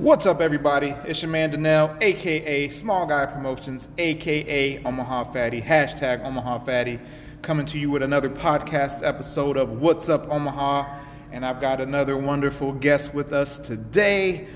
[0.00, 0.94] What's up, everybody?
[1.04, 6.98] It's your man Danelle, aka Small Guy Promotions, aka Omaha Fatty, hashtag Omaha Fatty,
[7.42, 11.00] coming to you with another podcast episode of What's Up Omaha.
[11.32, 14.48] And I've got another wonderful guest with us today,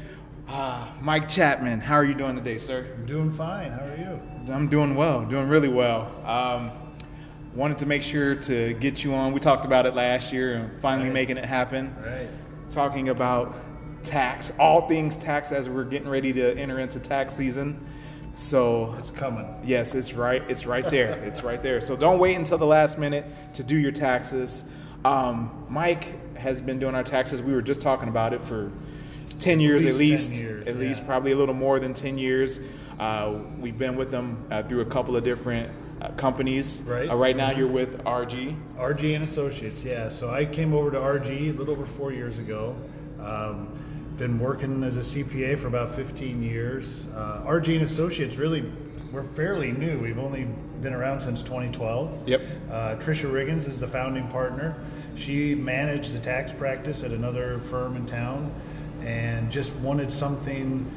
[0.48, 1.80] uh, Mike Chapman.
[1.80, 2.86] How are you doing today, sir?
[2.96, 3.70] I'm doing fine.
[3.70, 4.52] How are you?
[4.52, 6.10] I'm doing well, doing really well.
[6.24, 6.70] Um,
[7.54, 9.34] wanted to make sure to get you on.
[9.34, 11.14] We talked about it last year and finally Right.
[11.14, 11.94] making it happen.
[12.02, 12.28] Right.
[12.70, 13.54] talking about
[14.04, 17.84] tax, all things tax as we're getting ready to enter into tax season.
[18.36, 19.46] So It's coming.
[19.64, 20.42] yes, it's right.
[20.48, 21.12] It's right there.
[21.24, 21.80] It's right there.
[21.80, 24.64] So don't wait until the last minute to do your taxes.
[25.04, 27.42] Um, Mike has been doing our taxes.
[27.42, 28.72] We were just talking about it for
[29.38, 30.32] ten years at least least.
[30.32, 32.58] 10 years, at least probably a little more than ten years.
[32.98, 36.82] Uh, we've been with them uh, through a couple of different uh, companies.
[36.86, 37.08] Right.
[37.08, 38.56] Uh, right now, you're with RG.
[38.76, 40.08] RG and Associates, yeah.
[40.08, 42.74] So I came over to RG a little over four years ago.
[43.20, 43.68] Um,
[44.16, 47.06] been working as a CPA for about 15 years.
[47.14, 48.64] Uh, RG and Associates really,
[49.12, 49.98] we're fairly new.
[49.98, 50.44] We've only
[50.80, 52.28] been around since 2012.
[52.28, 52.42] Yep.
[52.70, 54.76] Uh, Trisha Riggins is the founding partner.
[55.16, 58.52] She managed the tax practice at another firm in town,
[59.02, 60.90] and just wanted something.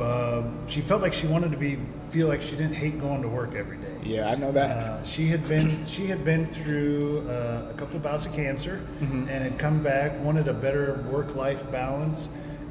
[0.00, 1.78] Uh, she felt like she wanted to be
[2.10, 3.89] feel like she didn't hate going to work every day.
[4.02, 4.70] Yeah, I know that.
[4.76, 8.80] Uh, she had been she had been through uh, a couple of bouts of cancer
[9.00, 9.28] Mm-hmm.
[9.28, 12.28] and had come back, wanted a better work life balance,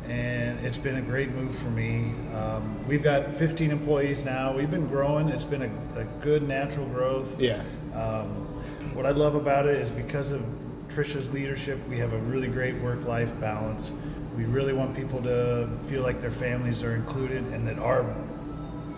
[0.08, 2.14] and it's been a great move for me.
[2.36, 4.54] Um, we've got 15 employees now.
[4.56, 5.30] We've been growing.
[5.30, 7.40] It's been a, a good natural growth.
[7.40, 7.62] yeah.
[7.94, 8.46] Um,
[8.94, 10.42] what I love about it is because of
[10.90, 13.94] Trisha's leadership, we have a really great work life balance.
[14.36, 18.04] We really want people to feel like their families are included and that our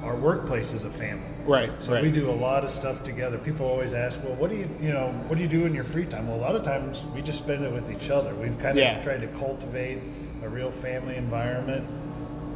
[0.04, 1.28] our workplace is a family.
[1.46, 1.72] Right.
[1.80, 2.04] So right.
[2.04, 3.38] we do a lot of stuff together.
[3.38, 5.84] People always ask, "Well, what do you, you know, what do you do in your
[5.84, 8.34] free time?" Well, a lot of times we just spend it with each other.
[8.34, 9.02] We've kind of Yeah.
[9.02, 10.00] tried to cultivate
[10.44, 11.88] a real family environment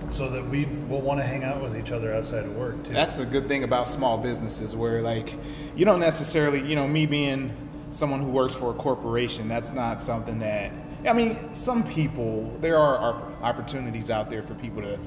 [0.10, 2.94] so that we will want to hang out with each other outside of work too.
[2.94, 5.34] That's a good thing about small businesses where like
[5.76, 7.52] you don't necessarily, you know, me being
[7.90, 10.72] someone who works for a corporation, that's not something that
[11.08, 15.00] I mean, some people there are, are opportunities out there for people to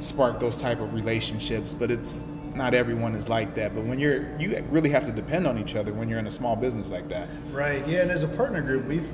[0.00, 2.22] spark those type of relationships, but it's
[2.54, 3.74] not everyone is like that.
[3.74, 6.30] But when you're you really have to depend on each other when you're in a
[6.30, 7.28] small business like that.
[7.52, 7.86] Right.
[7.86, 9.08] Yeah, and as a partner group, we've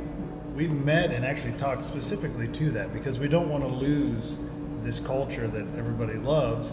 [0.55, 4.39] we've met and actually talked specifically to that because we don't want to lose
[4.83, 6.73] this culture that everybody loves.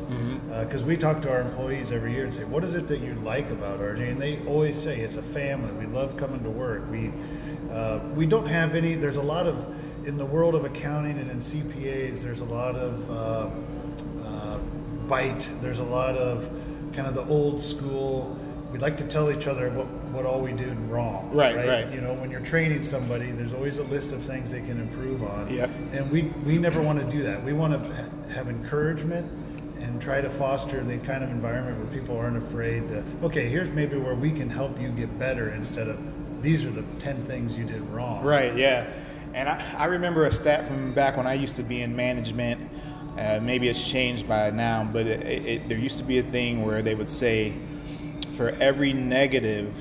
[0.49, 3.15] Because we talk to our employees every year and say, "What is it that you
[3.15, 5.71] like about RG?" And they always say, "It's a family.
[5.73, 6.83] We love coming to work.
[6.91, 7.11] We
[7.71, 8.95] uh, we don't have any.
[8.95, 9.65] There's a lot of
[10.05, 12.21] in the world of accounting and in CPAs.
[12.21, 13.49] There's a lot of uh,
[14.25, 14.57] uh,
[15.07, 15.47] bite.
[15.61, 16.49] There's a lot of
[16.93, 18.37] kind of the old school.
[18.71, 21.29] We like to tell each other what, what all we did wrong.
[21.33, 21.91] Right, right.
[21.91, 25.23] You know, when you're training somebody, there's always a list of things they can improve
[25.23, 25.53] on.
[25.53, 25.69] Yep.
[25.91, 27.43] And we we never want to do that.
[27.43, 29.29] We want to ha- have encouragement
[29.81, 33.03] and try to foster the kind of environment where people aren't afraid to.
[33.23, 35.99] Okay, here's maybe where we can help you get better instead of
[36.41, 38.23] these are the ten things you did wrong.
[38.23, 38.87] Right, yeah.
[39.33, 42.70] And I, I remember a stat from back when I used to be in management.
[43.21, 46.65] Uh, maybe it's changed by now, but it, it, there used to be a thing
[46.65, 47.53] where they would say
[48.35, 49.77] for every negative,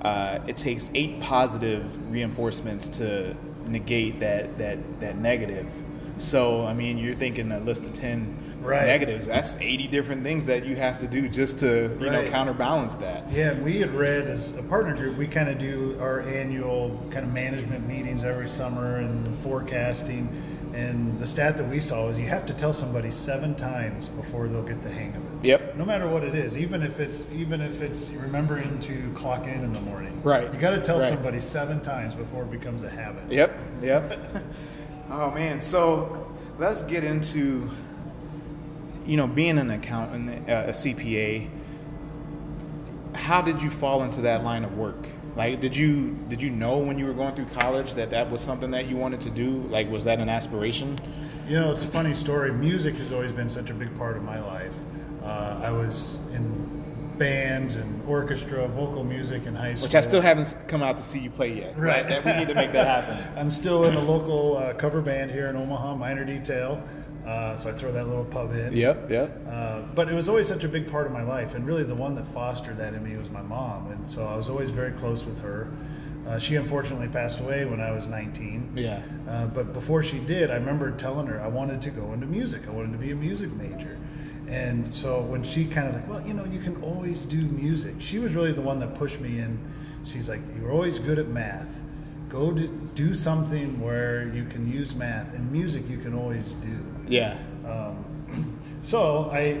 [0.00, 3.34] uh, it takes eight positive reinforcements to
[3.66, 5.70] negate that, that, that negative.
[6.16, 8.86] So, I mean, you're thinking a list of 10 Right.
[8.86, 9.26] negatives.
[9.26, 13.30] That's 80 different things that you have to do just to, you know, counterbalance that.
[13.30, 17.26] Yeah, we had read as a partner group, we kind of do our annual kind
[17.26, 20.55] of management meetings every summer and forecasting.
[20.76, 24.46] And the stat that we saw is you have to tell somebody seven times before
[24.46, 25.46] they'll get the hang of it.
[25.46, 25.76] Yep.
[25.76, 29.64] No matter what it is, even if it's even if it's remembering to clock in
[29.64, 30.20] in the morning.
[30.22, 30.52] Right.
[30.52, 31.14] You got to tell Right.
[31.14, 33.32] somebody seven times before it becomes a habit.
[33.32, 34.44] Yep, yep.
[35.10, 37.70] oh man, so let's get into
[39.06, 41.48] you know being an accountant, uh, a CPA.
[43.14, 45.06] How did you fall into that line of work?
[45.36, 48.40] Like, did you did you know when you were going through college that that was
[48.40, 49.66] something that you wanted to do?
[49.68, 50.98] Like, was that an aspiration?
[51.46, 52.52] You know, it's a funny story.
[52.52, 54.72] Music has always been such a big part of my life.
[55.22, 56.84] Uh, I was in
[57.18, 59.86] bands and orchestra, vocal music in high school.
[59.86, 61.78] Which I still haven't come out to see you play yet.
[61.78, 62.08] Right.
[62.08, 63.16] That we need to make that happen.
[63.38, 66.82] I'm still in a local uh, cover band here in Omaha, Minor Detail.
[67.26, 68.72] Uh, so I throw that little pub in.
[68.72, 69.40] Yep, yep.
[69.50, 71.94] Uh, but it was always such a big part of my life, and really the
[71.94, 74.92] one that fostered that in me was my mom, and so I was always very
[74.92, 75.68] close with her.
[76.26, 78.72] Uh, she unfortunately passed away when I was 19.
[78.74, 79.00] Yeah.
[79.28, 82.62] Uh, but before she did, I remember telling her I wanted to go into music.
[82.66, 83.96] I wanted to be a music major.
[84.48, 87.94] And so when she kind of like, well, you know, you can always do music.
[87.98, 89.58] She was really the one that pushed me in.
[90.04, 91.68] She's like, you're always good at math.
[92.28, 96.78] Go to do something where you can use math and music you can always do.
[97.08, 97.38] Yeah.
[97.64, 99.60] Um, so I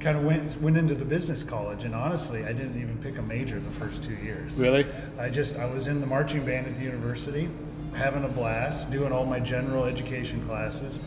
[0.00, 3.22] kind of went went into the business college, and honestly, I didn't even pick a
[3.22, 4.54] major the first two years.
[4.54, 4.86] Really?
[5.18, 7.48] I just I was in the marching band at the university,
[7.94, 11.00] having a blast, doing all my general education classes,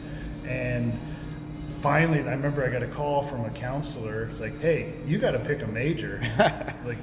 [0.45, 0.99] and
[1.81, 4.25] finally I remember I got a call from a counselor.
[4.25, 6.21] It's like, hey, you got to pick a major.
[6.85, 6.97] like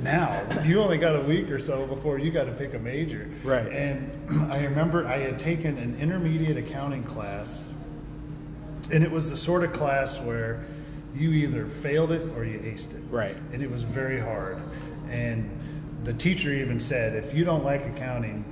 [0.00, 3.30] now, you only got a week or so before you got to pick a major.
[3.42, 3.66] Right.
[3.66, 7.64] And I remember I had taken an intermediate accounting class,
[8.90, 10.64] and it was the sort of class where
[11.14, 13.02] you either failed it or you aced it.
[13.10, 13.36] Right.
[13.52, 14.60] And it was very hard.
[15.10, 15.48] And
[16.04, 18.44] the teacher even said, if you don't like accounting,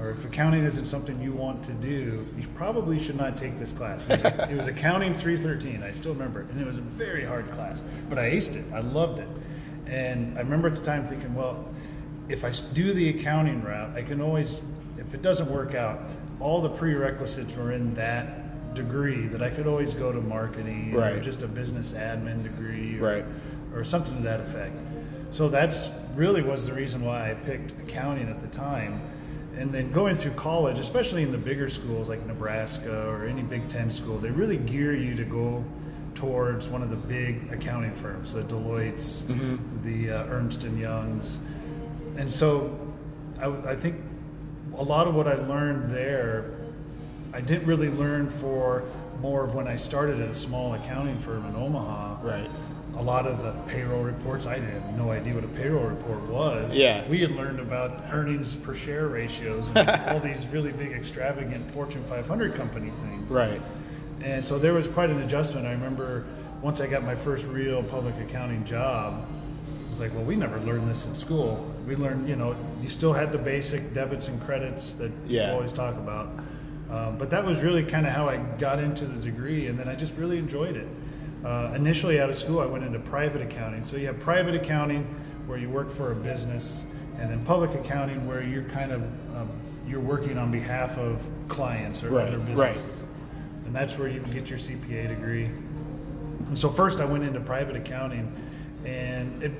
[0.00, 3.70] or if accounting isn't something you want to do, you probably should not take this
[3.72, 4.06] class.
[4.08, 5.82] It was, it was accounting 313.
[5.82, 6.48] I still remember it.
[6.48, 8.64] And it was a very hard class, but I aced it.
[8.72, 9.28] I loved it.
[9.86, 11.68] And I remember at the time thinking, well,
[12.28, 14.60] if I do the accounting route, I can always,
[14.96, 16.00] if it doesn't work out,
[16.38, 21.00] all the prerequisites were in that degree that I could always go to marketing or
[21.00, 21.22] Right.
[21.22, 23.24] just a business admin degree or, Right.
[23.74, 24.78] or something to that effect.
[25.30, 29.00] So that's really was the reason why I picked accounting at the time.
[29.56, 33.68] And then going through college, especially in the bigger schools like Nebraska or any Big
[33.68, 35.64] Ten school, they really gear you to go
[36.14, 39.24] towards one of the big accounting firms, the Deloitte's,
[39.82, 41.38] the uh, Ernst and Youngs,
[42.16, 42.78] and so
[43.40, 43.96] I, I think
[44.76, 46.52] a lot of what I learned there,
[47.32, 48.84] I didn't really learn for
[49.20, 52.22] more of when I started at a small accounting firm in Omaha.
[52.22, 52.50] Right.
[52.96, 56.74] A lot of the payroll reports, I had no idea what a payroll report was.
[56.76, 57.06] Yeah.
[57.08, 62.04] We had learned about earnings per share ratios and all these really big, extravagant Fortune
[62.04, 63.30] 500 company things.
[63.30, 63.62] Right.
[64.22, 65.66] And so there was quite an adjustment.
[65.66, 66.24] I remember
[66.60, 69.24] once I got my first real public accounting job,
[69.86, 71.72] it was like, well, we never learned this in school.
[71.86, 75.46] We learned, you know, you still had the basic debits and credits that Yeah.
[75.48, 76.28] you always talk about.
[76.90, 79.88] Um, but that was really kind of how I got into the degree, and then
[79.88, 80.88] I just really enjoyed it.
[81.44, 83.84] Uh, initially, out of school, I went into private accounting.
[83.84, 85.04] So you have private accounting
[85.46, 86.84] where you work for a business,
[87.18, 89.02] and then public accounting where you're kind of
[89.36, 89.48] um,
[89.88, 92.74] you're working on behalf of clients or Right, other right.
[92.74, 93.00] businesses
[93.70, 95.44] and that's where you can get your CPA degree.
[95.44, 98.32] And so first I went into private accounting,
[98.84, 99.52] and it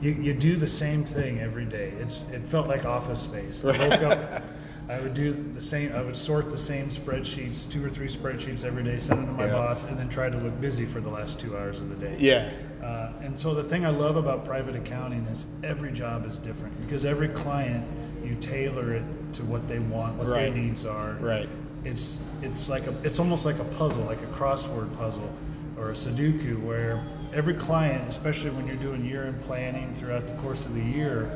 [0.00, 1.92] you, you do the same thing every day.
[1.98, 3.64] It's it felt like office space.
[3.64, 4.42] I woke up,
[4.90, 5.92] I would do the same.
[5.94, 9.32] I would sort the same spreadsheets, two or three spreadsheets every day, send them to
[9.32, 9.52] my Yeah.
[9.52, 12.16] boss, and then try to look busy for the last two hours of the day.
[12.18, 12.48] Yeah.
[12.82, 16.80] Uh, and so the thing I love about private accounting is every job is different
[16.84, 17.84] because every client
[18.24, 19.04] you tailor it
[19.34, 20.52] to what they want, what Right.
[20.52, 21.12] their needs are.
[21.20, 21.48] Right.
[21.84, 25.30] It's it's like a it's almost like a puzzle, like a crossword puzzle
[25.78, 27.00] or a Sudoku, where
[27.32, 31.30] every client, especially when you're doing year-end planning throughout the course of the year,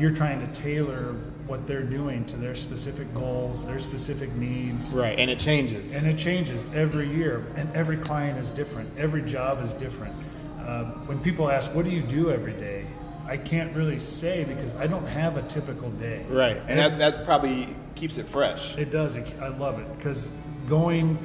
[0.00, 1.14] you're trying to tailor
[1.46, 4.92] what they're doing to their specific goals, their specific needs.
[4.92, 5.18] Right.
[5.18, 5.94] And it changes.
[5.94, 8.96] And it changes every year, and every client is different.
[8.98, 10.14] Every job is different.
[10.60, 12.86] Uh, when people ask, "What do you do every day?"
[13.26, 16.24] I can't really say because I don't have a typical day.
[16.28, 16.60] right.
[16.66, 18.76] And that, that probably keeps it fresh.
[18.76, 19.14] It does.
[19.14, 20.28] It, I love it because
[20.68, 21.16] going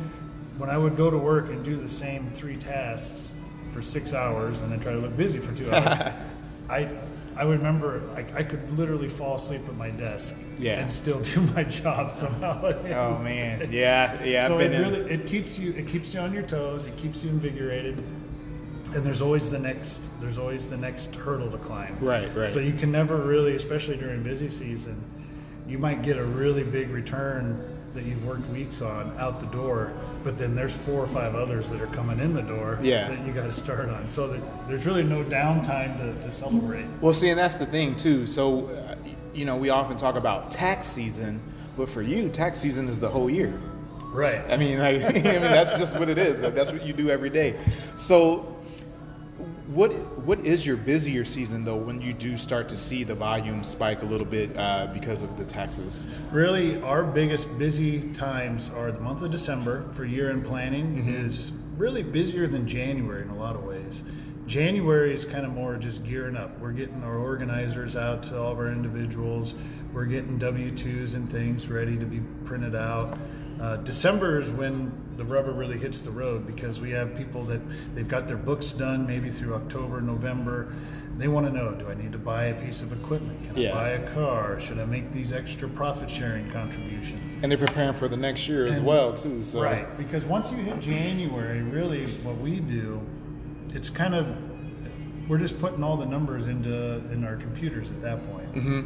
[0.58, 3.32] when I would go to work and do the same three tasks
[3.74, 6.14] for six hours and then try to look busy for two hours,
[6.70, 6.90] I
[7.38, 10.80] I would remember like I could literally fall asleep at my desk Yeah.
[10.80, 12.62] and still do my job somehow.
[12.94, 13.70] Oh man.
[13.72, 14.24] Yeah.
[14.24, 14.48] Yeah.
[14.48, 16.86] so I've it in- really it keeps you it keeps you on your toes.
[16.86, 18.02] It keeps you invigorated.
[18.94, 21.98] And there's always the next there's always the next hurdle to climb.
[22.00, 22.50] Right, right.
[22.50, 25.02] So you can never really, especially during busy season,
[25.68, 29.92] you might get a really big return that you've worked weeks on out the door,
[30.26, 33.10] but then there's four or five others that are coming in the door Yeah.
[33.10, 34.10] that you got to start on.
[34.10, 36.88] So that there's really no downtime to, to celebrate.
[37.00, 38.26] Well, see, and that's the thing too.
[38.26, 38.96] So, uh,
[39.36, 41.40] you know, we often talk about tax season,
[41.78, 43.54] but for you, tax season is the whole year.
[44.12, 44.42] Right.
[44.50, 46.42] I mean, like, I mean, that's just what it is.
[46.42, 47.56] That's what you do every day.
[47.96, 48.55] So,
[49.76, 49.92] what
[50.26, 54.02] what is your busier season though when you do start to see the volume spike
[54.02, 56.08] a little bit uh, because of the taxes?
[56.32, 61.26] Really, our biggest busy times are the month of December for year-end planning Mm-hmm.
[61.28, 64.02] is really busier than January in a lot of ways.
[64.48, 66.58] January is kind of more just gearing up.
[66.60, 69.56] We're getting our organizers out to all of our individuals.
[69.92, 73.18] We're getting W-2s and things ready to be printed out.
[73.60, 77.62] Uh, December is when the rubber really hits the road because we have people that
[77.96, 80.74] they've got their books done maybe through October, November.
[81.18, 83.42] They want to know, do I need to buy a piece of equipment?
[83.48, 83.70] Can Yeah.
[83.72, 84.60] I buy a car?
[84.60, 87.38] Should I make these extra profit sharing contributions?
[87.42, 89.42] And they're preparing for the next year as And- well too.
[89.42, 93.00] So, Right, because once you hit January, really what we do,
[93.74, 94.28] it's kind of
[95.30, 98.48] we're just putting all the numbers into in our computers at that point.
[98.64, 98.82] hmm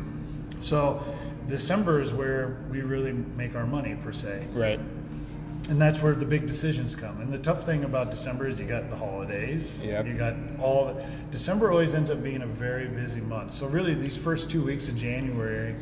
[0.61, 1.03] So
[1.49, 4.45] December is where we really make our money per se.
[4.53, 4.79] Right.
[5.69, 7.21] And that's where the big decisions come.
[7.21, 9.69] And the tough thing about December is you got the holidays.
[9.83, 10.07] Yep.
[10.07, 11.05] You got all.
[11.31, 13.53] December always ends up being a very busy month.
[13.53, 15.75] So really, these first two weeks of January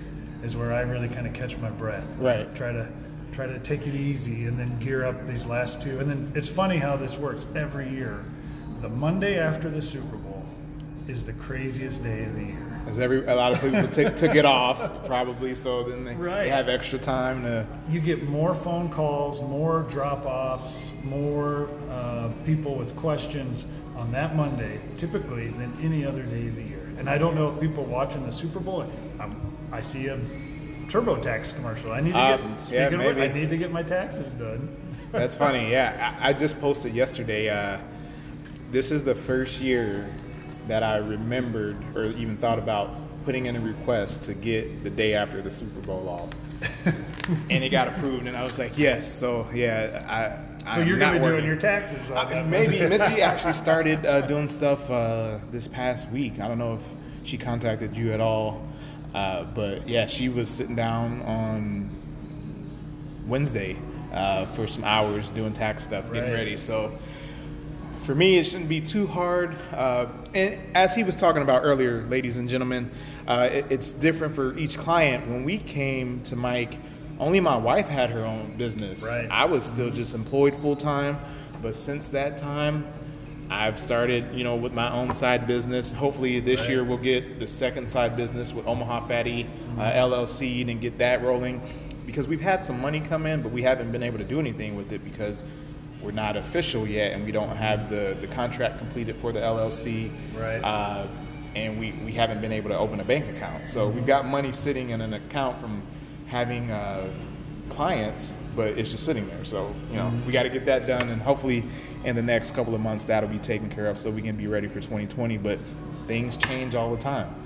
[0.44, 2.06] is where I really kind of catch my breath.
[2.18, 2.54] Right.
[2.56, 2.90] Try to
[3.32, 6.00] try to take it easy and then gear up these last two.
[6.00, 8.26] And then it's funny how this works every year.
[8.82, 10.44] The Monday after the Super Bowl
[11.08, 12.67] is the craziest day of the year.
[12.88, 16.44] As every a lot of people took took it off probably, so then they, Right.
[16.44, 17.66] they have extra time to.
[17.90, 23.66] you get more phone calls, more drop offs, more uh, people with questions
[23.96, 26.88] on that Monday, typically, than any other day of the year.
[26.98, 28.90] And I don't know if people watching the Super Bowl,
[29.20, 29.36] um,
[29.72, 30.18] I see a
[30.88, 31.92] TurboTax commercial.
[31.92, 34.32] I need to get, Um, speaking yeah, of which, I need to get my taxes
[34.34, 34.76] done.
[35.12, 35.70] That's funny.
[35.72, 37.50] Yeah, I, I just posted yesterday.
[37.50, 37.80] Uh,
[38.72, 40.08] this is the first year
[40.68, 42.92] that I remembered or even thought about
[43.26, 46.30] putting in a request to get the day after the Super Bowl off,
[47.50, 48.28] and it got approved.
[48.28, 49.12] And I was like, yes.
[49.12, 50.44] So yeah, I.
[50.74, 52.00] So I'm you're going to be doing your taxes.
[52.12, 52.80] Uh, maybe.
[52.90, 56.42] Mitzi actually started uh, doing stuff uh, this past week.
[56.42, 56.82] I don't know if
[57.24, 58.68] she contacted you at all,
[59.14, 61.90] uh, but yeah, she was sitting down on
[63.28, 63.78] Wednesday
[64.12, 66.38] uh, for some hours doing tax stuff, getting Right.
[66.40, 66.58] ready.
[66.58, 66.92] So
[68.08, 69.58] for me, it shouldn't be too hard.
[69.74, 72.90] Uh, and as he was talking about earlier, ladies and gentlemen,
[73.28, 75.28] uh, it, it's different for each client.
[75.28, 76.78] When we came to Mike,
[77.20, 79.04] only my wife had her own business.
[79.04, 79.28] Right.
[79.30, 81.20] I was still just employed full time,
[81.62, 82.88] but since that time,
[83.50, 85.92] I've started, you know, with my own side business.
[85.92, 86.70] Hopefully, this Right.
[86.70, 91.22] year we'll get the second side business with Omaha Fatty uh, LLC and get that
[91.24, 91.62] rolling.
[92.06, 94.78] Because we've had some money come in, but we haven't been able to do anything
[94.78, 95.44] with it because
[96.02, 100.12] we're not official yet, and we don't have the the contract completed for the LLC.
[100.36, 100.60] Right.
[100.60, 101.08] Uh,
[101.56, 103.68] and we, we haven't been able to open a bank account.
[103.68, 105.82] So we've got money sitting in an account from
[106.28, 107.10] having uh,
[107.70, 109.44] clients, but it's just sitting there.
[109.44, 111.64] So, you know, we got to get that done, and hopefully
[112.04, 114.48] in the next couple of months that'll be taken care of so we can be
[114.48, 115.38] ready for 2020.
[115.38, 115.60] But
[116.08, 117.44] things change all the time.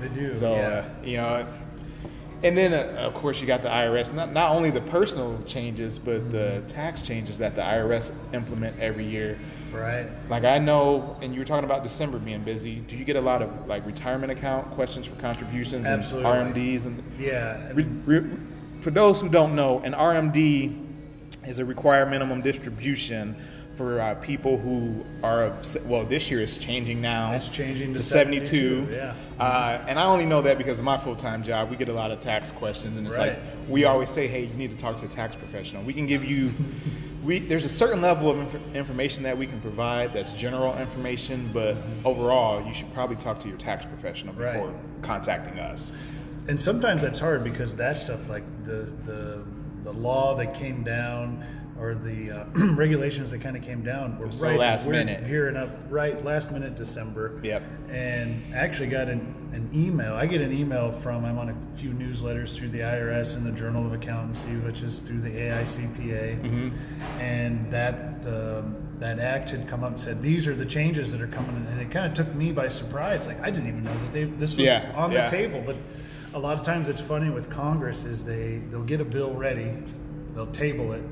[0.00, 0.34] They do.
[0.34, 0.68] So, yeah.
[0.68, 1.46] uh, you know,
[2.42, 4.12] and then uh, of course you got the IRS.
[4.12, 9.04] Not not only the personal changes, but the tax changes that the IRS implement every
[9.04, 9.38] year.
[9.72, 10.06] right.
[10.30, 12.76] Like I know, and you were talking about December being busy.
[12.76, 16.30] Do you get a lot of like retirement account questions for contributions Absolutely.
[16.30, 17.70] and RMDs and Yeah.
[17.74, 18.36] re, re,
[18.80, 20.84] for those who don't know, an RMD
[21.46, 23.34] is a required minimum distribution
[23.78, 28.02] for uh, people who are of, well this year is changing now It's changing to
[28.02, 28.46] 72,
[28.86, 29.14] 72, yeah.
[29.38, 32.10] uh, and I only know that because of my full-time job we get a lot
[32.10, 33.34] of tax questions and it's Right.
[33.34, 36.06] like we always say hey you need to talk to a tax professional we can
[36.08, 36.52] give you
[37.22, 41.48] we there's a certain level of inf- information that we can provide that's general information
[41.54, 44.54] but overall you should probably talk to your tax professional Right.
[44.54, 45.92] before contacting us
[46.48, 49.44] and sometimes that's hard because that stuff like the the
[49.84, 51.44] the law that came down
[51.80, 52.44] or the uh,
[52.74, 55.26] regulations that kind of came down were so right last minute.
[55.26, 57.38] gearing up right last minute December.
[57.42, 57.62] Yep.
[57.88, 59.20] And actually got an,
[59.52, 60.14] an email.
[60.14, 63.52] I get an email from I'm on a few newsletters through the IRS and the
[63.52, 66.68] Journal of Accountancy, which is through the AICPA, Mm-hmm.
[67.20, 68.04] and that.
[68.26, 71.64] Um, that act had come up and said these are the changes that are coming,
[71.70, 73.28] and it kind of took me by surprise.
[73.28, 75.24] Like I didn't even know that they this was Yeah, on yeah.
[75.26, 75.62] the table.
[75.64, 75.76] But
[76.34, 79.72] a lot of times it's funny with Congress is they they'll get a bill ready,
[80.34, 81.02] they'll table it,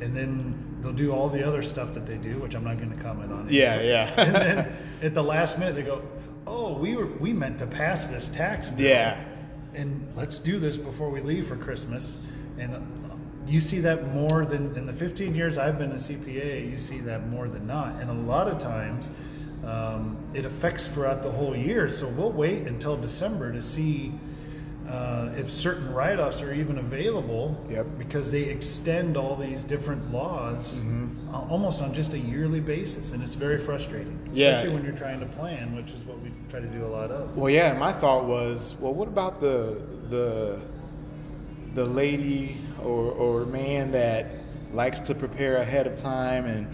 [0.00, 2.96] and then they'll do all the other stuff that they do, which I'm not going
[2.96, 3.48] to comment on.
[3.50, 3.90] Yeah, anymore.
[3.90, 4.14] yeah.
[4.20, 6.02] and then at the last minute they go,
[6.46, 9.24] "Oh, we were we meant to pass this tax bill, Yeah.
[9.74, 12.18] and let's do this before we leave for Christmas."
[12.58, 12.80] And uh,
[13.46, 16.70] you see that more than in the 15 years I've been a CPA.
[16.70, 19.10] You see that more than not, and a lot of times.
[19.62, 24.10] Um, it affects throughout the whole year, so we'll wait until December to see
[24.90, 27.86] uh, if certain write-offs are even available Yep.
[27.98, 31.32] because they extend all these different laws Mm-hmm.
[31.34, 34.48] uh, almost on just a yearly basis and it's very frustrating Yeah.
[34.50, 37.10] especially when you're trying to plan which is what we try to do a lot
[37.10, 37.70] of Well, yeah.
[37.70, 39.80] And my thought was, well, what about the
[40.10, 40.60] the
[41.74, 44.26] the lady or or man that
[44.72, 46.66] likes to prepare ahead of time and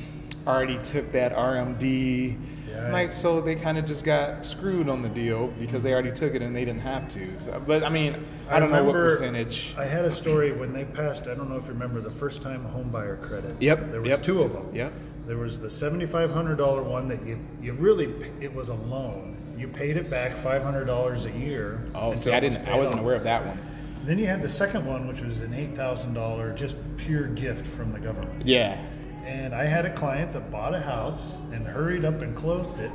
[0.47, 2.37] already took that RMD?
[2.77, 2.93] Yeah.
[2.93, 6.35] Like, so they kind of just got screwed on the deal because they already took
[6.35, 7.41] it and they didn't have to.
[7.41, 9.75] So, but I mean, I, don't know what percentage.
[9.79, 12.43] I had a story when they passed I don't know if you remember the first
[12.43, 14.23] time home buyer credit Yep, there was yep.
[14.23, 14.93] two of them Yep.
[15.27, 19.97] there was the $7500 one that you you really it was a loan you paid
[19.97, 22.67] it back $500 a year Oh, see, I didn't.
[22.69, 23.03] I wasn't off.
[23.03, 23.59] aware of that one.
[24.05, 27.67] Then you had the second one, which was an eight thousand dollar just pure gift
[27.69, 28.47] from the government.
[28.47, 28.81] Yeah.
[29.27, 32.93] And I had a client that bought a house and hurried up and closed it,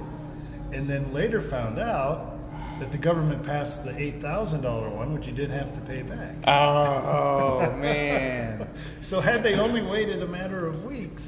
[0.71, 2.39] and then later found out
[2.79, 6.03] that the government passed the eight thousand dollar one, which you did have to pay
[6.03, 6.35] back.
[6.47, 8.67] Oh, oh man.
[9.01, 11.27] So had they only waited a matter of weeks,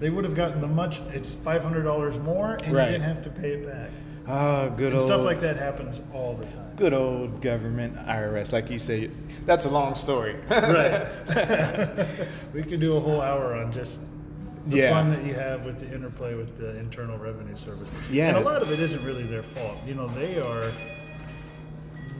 [0.00, 1.00] they would have gotten the much.
[1.12, 2.86] It's five hundred dollars more, and Right.
[2.86, 3.90] you didn't have to pay it back.
[4.26, 6.72] Oh, good And old stuff like that happens all the time.
[6.76, 9.10] Good old government IRS, like you say.
[9.44, 10.36] That's a long story.
[10.48, 11.06] Right.
[12.54, 13.98] we could do a whole hour on just
[14.66, 14.90] the Yeah.
[14.90, 17.90] fun that you have with the interplay with the Internal Revenue Service.
[18.10, 18.28] Yeah.
[18.28, 19.78] And a lot of it isn't really their fault.
[19.86, 20.70] You know, they are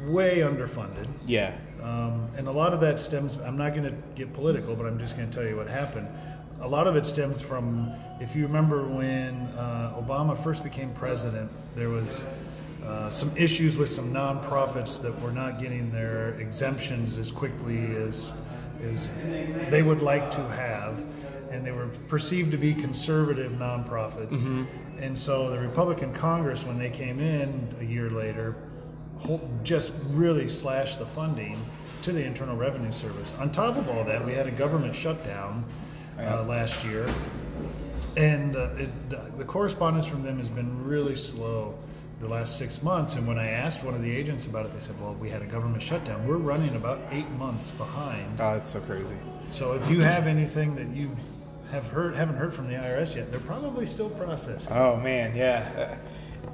[0.07, 1.07] way underfunded.
[1.27, 1.53] yeah.
[1.83, 4.99] Um, and a lot of that stems, I'm not going to get political, but I'm
[5.01, 6.07] just going to tell you what happened.
[6.61, 11.51] A lot of it stems from, if you remember when uh, Obama first became president,
[11.75, 12.07] there was
[12.87, 18.31] uh, some issues with some nonprofits that were not getting their exemptions as quickly as,
[18.85, 19.01] as
[19.71, 21.03] they would like to have.
[21.52, 24.66] And they were perceived to be conservative nonprofits.
[24.99, 28.56] And so the Republican Congress, when they came in a year later,
[29.62, 31.59] just really slashed the funding
[32.02, 33.32] to the Internal Revenue Service.
[33.38, 35.64] On top of all that, we had a government shutdown
[36.18, 37.06] uh, last year,
[38.16, 41.78] and uh, it, the, the correspondence from them has been really slow
[42.21, 43.14] the last six months.
[43.14, 45.42] And when I asked one of the agents about it, they said, "Well, we had
[45.42, 46.26] a government shutdown.
[46.26, 48.40] We're running about eight months behind.
[48.40, 49.16] Oh, it's so crazy.
[49.50, 51.16] So if you have anything that you
[51.73, 55.69] have heard haven't heard from the IRS yet, they're probably still processing." Oh man, yeah.
[55.93, 55.97] Uh,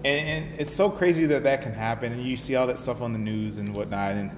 [0.05, 3.01] And, and it's so crazy that that can happen, and you see all that stuff
[3.03, 4.13] on the news and whatnot.
[4.13, 4.31] And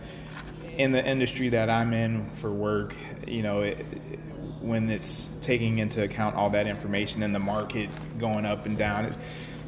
[0.79, 2.95] in the industry that I'm in for work,
[3.27, 4.19] you know, it, it-
[4.63, 9.07] when it's taking into account all that information and the market going up and down,
[9.07, 9.15] it,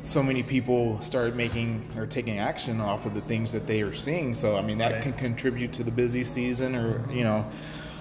[0.02, 3.94] so many people start making or taking action off of the things that they are
[3.94, 4.34] seeing.
[4.34, 5.02] So I mean, that Right.
[5.02, 7.44] can contribute to the busy season, or you know.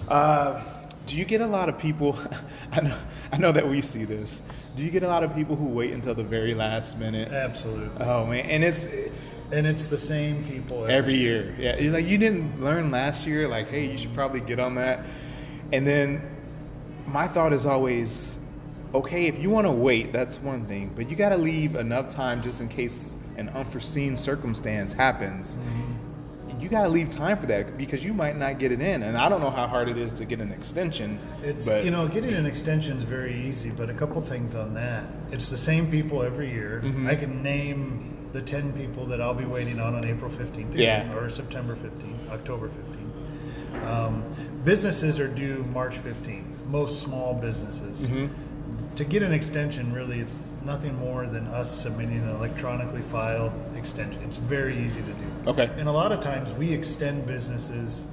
[0.07, 0.61] Uh,
[1.05, 2.17] do you get a lot of people?
[2.71, 2.97] I know,
[3.31, 4.41] I know that we see this.
[4.75, 7.31] Do you get a lot of people who wait until the very last minute?
[7.31, 8.05] Absolutely.
[8.05, 8.85] Oh man, and it's
[9.51, 11.53] And it's the same people every year.
[11.59, 13.47] Yeah, it's like you didn't learn last year.
[13.49, 15.03] Like, hey, you should probably get on that.
[15.73, 16.21] And then
[17.05, 18.39] my thought is always,
[18.93, 22.07] okay, if you want to wait, that's one thing, but you got to leave enough
[22.07, 25.57] time just in case an unforeseen circumstance happens.
[25.57, 25.93] Mm-hmm.
[26.61, 29.01] You got to leave time for that because you might not get it in.
[29.03, 31.19] And I don't know how hard it is to get an extension.
[31.43, 34.75] It's but you know getting an extension is very easy, but a couple things on
[34.75, 35.03] that.
[35.31, 36.81] It's the same people every year.
[36.85, 37.09] Mhm.
[37.09, 41.11] I can name the ten people that I'll be waiting on on April fifteenth, Yeah.
[41.15, 43.85] or September fifteenth, October fifteenth.
[43.87, 44.23] Um,
[44.63, 46.45] businesses are due March fifteenth.
[46.69, 48.03] Most small businesses.
[48.05, 48.29] Mhm.
[48.95, 54.21] To get an extension, really, it's nothing more than us submitting an electronically filed extension.
[54.23, 55.49] It's very easy to do.
[55.49, 55.69] Okay.
[55.77, 58.07] And a lot of times we extend businesses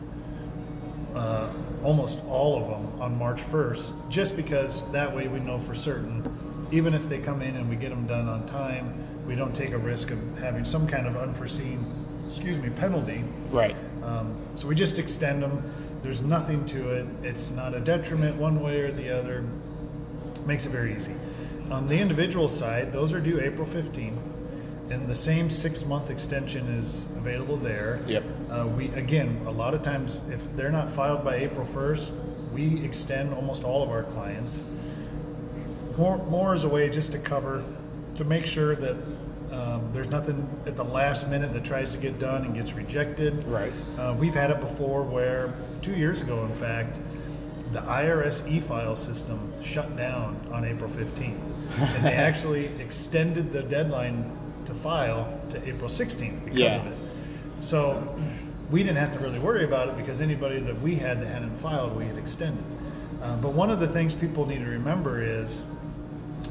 [1.15, 5.75] uh, almost all of them on March 1st, just because that way we know for
[5.75, 8.95] certain, even if they come in and we get them done on time,
[9.27, 11.85] we don't take a risk of having some kind of unforeseen,
[12.27, 13.25] excuse me, penalty.
[13.51, 13.77] right.
[14.03, 15.63] Um, so we just extend them.
[16.03, 17.07] There's nothing to it.
[17.23, 19.45] It's not a detriment one way or the other.
[20.47, 21.13] Makes it very easy.
[21.71, 24.19] On the individual side, those are due April 15th,
[24.91, 28.01] and the same six month extension is available there.
[28.07, 28.25] Yep.
[28.51, 32.83] Uh, we again, a lot of times, if they're not filed by April 1st, we
[32.85, 34.63] extend almost all of our clients.
[35.99, 37.63] More, more as a way just to cover,
[38.15, 38.97] to make sure that
[39.51, 43.45] um, there's nothing at the last minute that tries to get done and gets rejected.
[43.45, 43.73] Right.
[43.99, 45.53] Uh, we've had it before where
[45.83, 46.99] two years ago, in fact,
[47.73, 51.39] the IRS e-file system shut down on April 15th,
[51.97, 54.31] and they actually extended the deadline
[54.67, 56.77] to file to April 16th because Yeah.
[56.81, 56.99] of it.
[57.61, 58.19] So
[58.71, 61.59] we didn't have to really worry about it because anybody that we had that hadn't
[61.61, 62.65] filed, we had extended.
[63.23, 65.63] Uh, but one of the things people need to remember is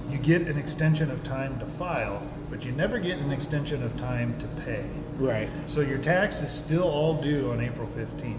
[0.09, 3.95] you get an extension of time to file, but you never get an extension of
[3.97, 4.83] time to pay.
[5.17, 5.49] Right.
[5.65, 8.37] So your tax is still all due on April 15th.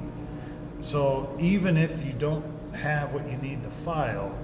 [0.81, 2.45] So even if you don't
[2.79, 4.37] have what you need to file,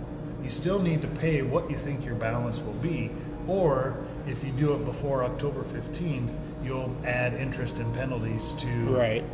[0.42, 3.10] you still need to pay what you think your balance will be.
[3.46, 6.30] Or if you do it before October 15th,
[6.62, 8.66] you'll add interest and penalties to
[8.96, 9.24] Right.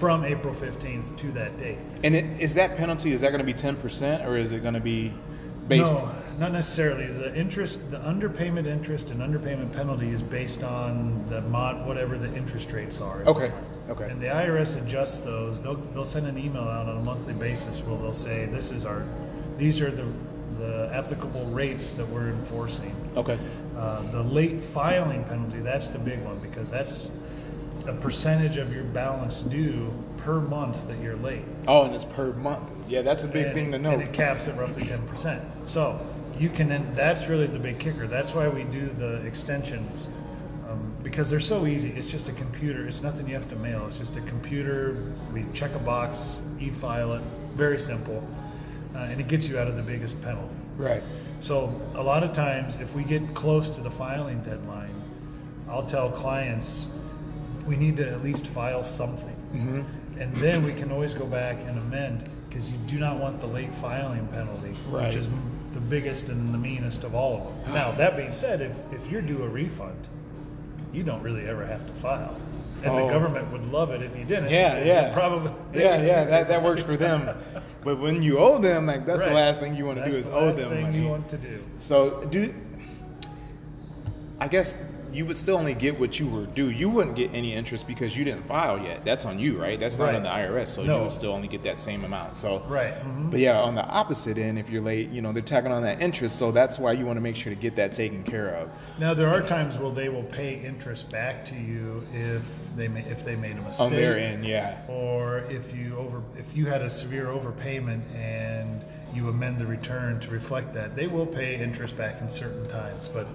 [0.00, 1.78] from April 15th to that date.
[2.02, 3.12] And it, is that penalty?
[3.12, 5.12] Is that going to be ten percent, or is it going to be
[5.68, 5.92] based?
[5.92, 7.06] No, not necessarily.
[7.06, 12.34] The interest, the underpayment interest and underpayment penalty is based on the mod, whatever the
[12.34, 13.22] interest rates are.
[13.26, 13.52] Okay.
[13.92, 14.10] Okay.
[14.10, 15.60] And the IRS adjusts those.
[15.60, 18.84] They'll they'll send an email out on a monthly basis where they'll say this is
[18.84, 19.04] our,
[19.58, 20.06] these are the
[20.58, 22.94] the applicable rates that we're enforcing.
[23.16, 23.38] Okay.
[23.76, 27.10] Uh, the late filing penalty, that's the big one because that's
[27.86, 31.42] a percentage of your balance due per month that you're late.
[31.66, 32.70] Oh, and it's per month.
[32.86, 33.92] Yeah, that's a big And- thing to know.
[33.92, 35.42] And it caps at roughly ten percent.
[35.64, 35.98] So
[36.38, 38.06] you can, then that's really the big kicker.
[38.06, 40.06] That's why we do the extensions.
[41.02, 41.90] Because they're so easy.
[41.90, 42.86] It's just a computer.
[42.86, 43.86] It's nothing you have to mail.
[43.88, 44.96] It's just a computer.
[45.32, 47.22] We check a box, e-file it.
[47.54, 48.26] Very simple,
[48.94, 50.54] uh, and it gets you out of the biggest penalty.
[50.76, 51.02] Right.
[51.40, 54.94] So a lot of times, if we get close to the filing deadline,
[55.68, 56.86] I'll tell clients
[57.66, 60.20] we need to at least file something, Mm-hmm.
[60.20, 63.46] and then we can always go back and amend because you do not want the
[63.46, 65.06] late filing penalty, Right.
[65.08, 65.28] which is
[65.74, 67.74] the biggest and the meanest of all of them.
[67.74, 70.08] Now that being said, if if you're due a refund,
[70.92, 72.36] you don't really ever have to file.
[72.82, 73.06] And Oh.
[73.06, 74.50] the government would love it if you didn't.
[74.50, 75.12] Yeah, yeah.
[75.12, 75.52] Probably.
[75.72, 77.28] Yeah, yeah, that, that works for them.
[77.84, 80.18] But when you owe them, like that's the last thing you want to That's do
[80.20, 81.00] is the owe last them thing money.
[81.00, 81.64] you want to do.
[81.78, 82.54] So do
[84.38, 84.76] I guess
[85.14, 86.70] you would still only get what you were due.
[86.70, 89.04] You wouldn't get any interest because you didn't file yet.
[89.04, 89.78] That's on you, right?
[89.78, 90.14] That's not Right.
[90.16, 90.68] on the IRS.
[90.68, 92.36] So you would still only get that same amount.
[92.38, 92.94] So Right.
[93.04, 93.30] mhm.
[93.30, 96.00] But yeah, on the opposite end, if you're late, you know they're tagging on that
[96.00, 96.36] interest.
[96.38, 98.68] So that's why you want to make sure to get that taken care of.
[98.98, 102.42] Now there are times where they will pay interest back to you if
[102.76, 104.76] they ma- if they made a mistake On their end, yeah.
[104.88, 108.82] or if you over if you had a severe overpayment and
[109.14, 113.08] you amend the return to reflect that, they will pay interest back in certain times.
[113.08, 113.26] But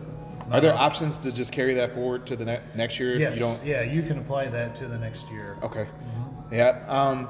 [0.51, 3.36] Are there options to just carry that forward to the ne- next year if Yes,
[3.36, 3.65] you don't?
[3.65, 5.57] yeah, you can apply that to the next year.
[5.62, 5.88] Okay.
[6.51, 6.83] Yeah.
[6.88, 7.27] Um,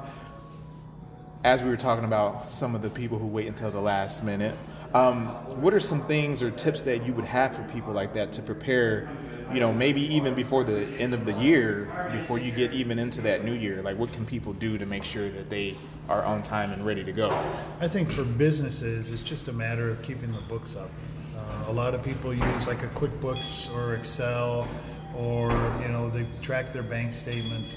[1.44, 4.56] as we were talking about some of the people who wait until the last minute,
[4.94, 5.26] um,
[5.60, 8.42] what are some things or tips that you would have for people like that to
[8.42, 9.08] prepare?
[9.52, 13.20] You know, maybe even before the end of the year, before you get even into
[13.22, 15.76] that new year, like what can people do to make sure that they
[16.08, 17.30] are on time and ready to go?
[17.80, 20.90] I think for businesses, it's just a matter of keeping the books up.
[21.68, 24.66] A lot of people use like a QuickBooks or Excel,
[25.16, 25.50] or
[25.82, 27.76] you know they track their bank statements.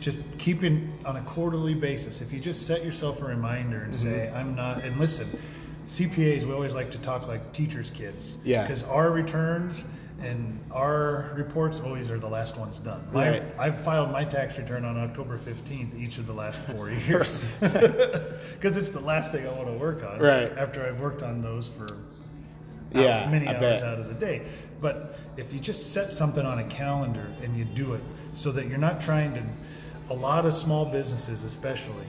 [0.00, 2.20] Just keeping on a quarterly basis.
[2.20, 4.08] If you just set yourself a reminder and mm-hmm.
[4.08, 5.28] say, "I'm not," and listen,
[5.88, 8.36] CPAs we always like to talk like teachers' kids.
[8.44, 8.62] Yeah.
[8.62, 9.84] Because our returns
[10.20, 13.06] and our reports always are the last ones done.
[13.12, 13.42] My, Right.
[13.58, 18.76] I've filed my tax return on October 15th each of the last four years because
[18.76, 20.18] it's the last thing I want to work on.
[20.18, 20.50] Right.
[20.58, 21.86] After I've worked on those for
[22.92, 23.82] Yeah, hour- many I hours bet.
[23.84, 24.42] out of the day.
[24.80, 28.00] But if you just set something on a calendar and you do it
[28.34, 29.42] so that you're not trying to,
[30.10, 32.06] a lot of small businesses, especially,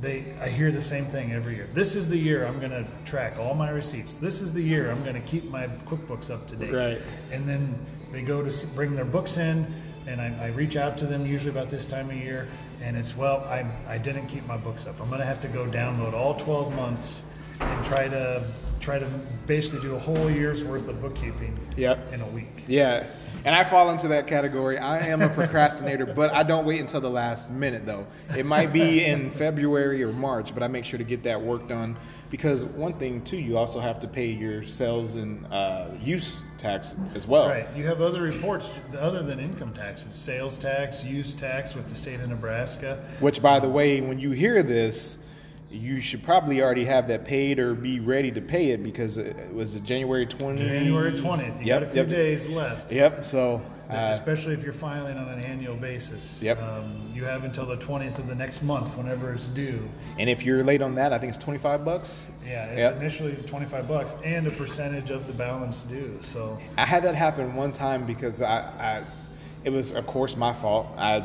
[0.00, 1.68] they I hear the same thing every year.
[1.74, 4.14] This is the year I'm going to track all my receipts.
[4.14, 6.72] This is the year I'm going to keep my QuickBooks up to date.
[6.72, 7.00] Right.
[7.30, 7.78] And then
[8.10, 9.72] they go to bring their books in,
[10.06, 12.48] and I, I reach out to them usually about this time of year,
[12.80, 15.00] and it's well, I I didn't keep my books up.
[15.00, 17.22] I'm going to have to go download all 12 months
[17.60, 18.44] and try to
[18.82, 19.06] try to
[19.46, 22.12] basically do a whole year's worth of bookkeeping Yep.
[22.12, 22.64] in a week.
[22.66, 23.06] Yeah.
[23.44, 24.78] And I fall into that category.
[24.78, 28.06] I am a procrastinator, but I don't wait until the last minute, though.
[28.36, 31.68] It might be in February or March, but I make sure to get that work
[31.68, 31.96] done
[32.30, 36.94] because one thing, too, you also have to pay your sales and uh, use tax
[37.14, 37.48] as well.
[37.48, 37.66] Right.
[37.76, 42.20] You have other reports other than income taxes, sales tax, use tax with the state
[42.20, 43.04] of Nebraska.
[43.20, 45.18] Which, by the way, when you hear this,
[45.72, 49.52] you should probably already have that paid or be ready to pay it because it
[49.52, 50.58] was it January 20th?
[50.58, 51.60] January 20th.
[51.60, 52.10] You Yep, got a few yep.
[52.10, 52.92] days left.
[52.92, 53.24] Yep.
[53.24, 56.42] So, uh, especially if you're filing on an annual basis.
[56.42, 56.60] Yep.
[56.62, 59.88] Um, you have until the 20th of the next month, whenever it's due.
[60.18, 62.26] and if you're late on that, I think it's 25 bucks.
[62.46, 62.96] Yeah, it's Yep.
[62.96, 66.18] initially 25 bucks and a percentage of the balance due.
[66.32, 69.04] So I had that happen one time because I, I
[69.64, 70.88] it was of course my fault.
[70.98, 71.20] I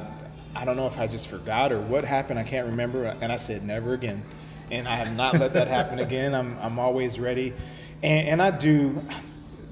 [0.58, 2.40] I don't know if I just forgot or what happened.
[2.40, 3.06] I can't remember.
[3.06, 4.24] And I said never again.
[4.72, 6.34] And I have not let that happen again.
[6.34, 7.54] I'm I'm always ready.
[8.04, 9.02] And, and I do.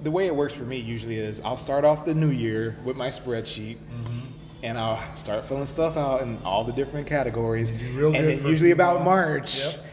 [0.03, 2.95] The way it works for me usually is I'll start off the new year with
[2.95, 3.77] my spreadsheet.
[3.77, 4.19] Mm-hmm.
[4.63, 7.71] And I'll start filling stuff out in all the different categories.
[7.71, 9.05] and good then usually about months.
[9.05, 9.85] March, Yep.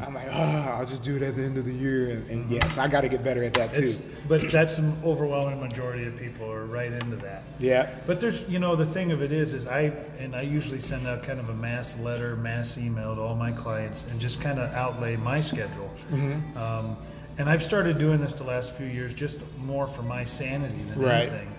[0.00, 2.10] I'm like, oh, I'll just do it at the end of the year.
[2.10, 3.82] And, and yes, I got to get better at that too.
[3.82, 3.94] it's,
[4.28, 7.42] but that's an overwhelming majority of people are right into that.
[7.58, 7.90] Yeah.
[8.06, 11.06] But there's, you know, the thing of it is, is I and I usually send
[11.06, 14.58] out kind of a mass letter, mass email to all my clients, and just kind
[14.58, 15.90] of outlay my schedule.
[16.10, 16.56] Mm-hmm.
[16.56, 16.96] Um,
[17.38, 20.98] and I've started doing this the last few years, just more for my sanity than
[21.00, 21.28] Right.
[21.28, 21.54] anything.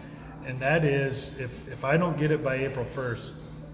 [0.46, 3.32] And that is, if if I don't get it by April first,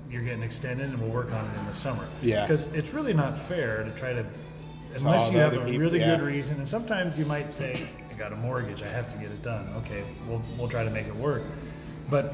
[0.10, 2.08] you're getting extended, and we'll work on it in the summer.
[2.22, 2.46] Yeah.
[2.46, 4.26] Because it's really not fair to try to,
[4.96, 6.16] unless you have a people, really yeah.
[6.18, 6.58] good reason.
[6.58, 9.70] And sometimes you might say, I got a mortgage, I have to get it done.
[9.78, 11.44] Okay, we'll we'll try to make it work.
[12.10, 12.34] But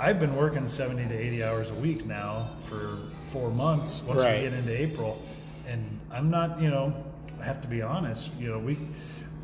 [0.00, 2.98] I've been working 70 to 80 hours a week now for
[3.32, 4.42] four months once Right.
[4.42, 5.22] we get into April.
[5.68, 6.92] And I'm not, you know,
[7.40, 8.78] I have to be honest, you know, we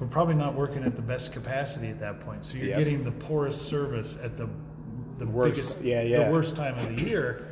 [0.00, 2.44] we're probably not working at the best capacity at that point.
[2.44, 2.78] So you're Yep.
[2.78, 4.48] getting the poorest service at the
[5.18, 5.54] the Worst.
[5.56, 6.26] biggest Yeah, yeah.
[6.26, 7.47] the worst time of the year.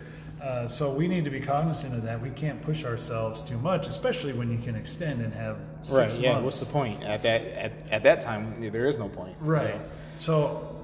[0.47, 2.23] Uh, so we need to be cognizant of that.
[2.23, 6.21] We can't push ourselves too much, especially when you can extend and have six Right.
[6.21, 6.33] Yeah.
[6.35, 6.45] months.
[6.45, 8.61] What's the point at that at, at that time?
[8.71, 9.35] There is no point.
[9.41, 9.81] Right.
[10.19, 10.77] So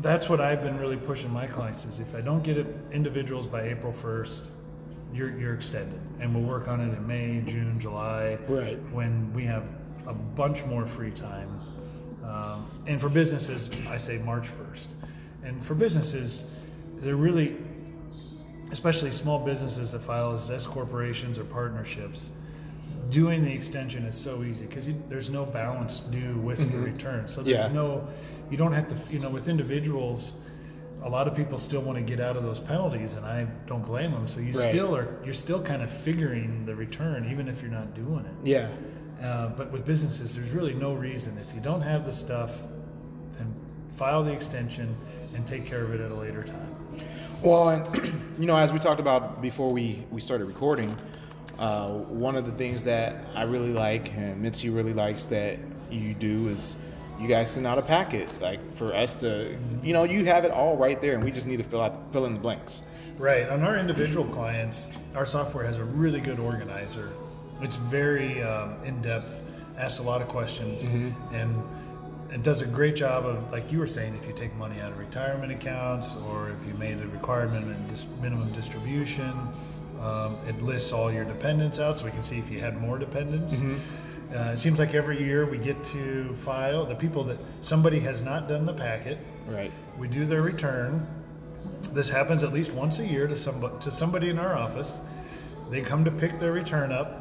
[0.00, 3.46] that's what I've been really pushing my clients is if I don't get it individuals
[3.46, 4.46] by April first,
[5.12, 8.78] you're you're extended, and we'll work on it in May, June, July, Right.
[8.90, 9.64] when we have
[10.06, 11.60] a bunch more free time.
[12.24, 14.88] Um, and for businesses, I say March first,
[15.44, 16.44] and for businesses,
[17.02, 17.56] they're really,
[18.70, 22.30] especially small businesses that file as S corporations or partnerships.
[23.10, 27.26] Doing the extension is so easy because there's no balance due with the return.
[27.26, 27.72] So there's Yeah.
[27.72, 28.06] no,
[28.50, 30.32] you don't have to, you know, with individuals,
[31.02, 33.84] a lot of people still want to get out of those penalties, and I don't
[33.84, 34.28] blame them.
[34.28, 34.68] So you Right.
[34.70, 38.46] still are, you're still kind of figuring the return, even if you're not doing it.
[38.46, 38.68] Yeah.
[39.20, 41.36] Uh, but with businesses, there's really no reason.
[41.38, 42.52] If you don't have the stuff,
[43.38, 43.52] then
[43.96, 44.94] file the extension
[45.34, 46.76] and take care of it at a later time.
[47.42, 50.96] Well, and you know, as we talked about before we, we started recording,
[51.58, 55.58] uh, one of the things that I really like and Mitzi really likes that
[55.90, 56.76] you do is
[57.20, 60.50] you guys send out a packet, like for us to, you know, you have it
[60.50, 62.82] all right there, and we just need to fill out fill in the blanks.
[63.18, 63.48] Right.
[63.50, 67.10] On our individual clients, our software has a really good organizer.
[67.60, 69.30] It's very um, in depth,
[69.76, 70.84] asks a lot of questions,
[71.32, 71.62] and
[72.32, 74.92] it does a great job of, like you were saying, if you take money out
[74.92, 79.32] of retirement accounts or if you made a requirement and dis- minimum distribution,
[80.00, 82.98] um, it lists all your dependents out so we can see if you had more
[82.98, 83.54] dependents.
[84.34, 88.22] Uh, it seems like every year we get to file the people that somebody has
[88.22, 89.18] not done the packet.
[89.48, 89.72] Right.
[89.98, 91.06] We do their return.
[91.92, 94.92] This happens at least once a year to somebody, to somebody in our office.
[95.68, 97.19] They come to pick their return up.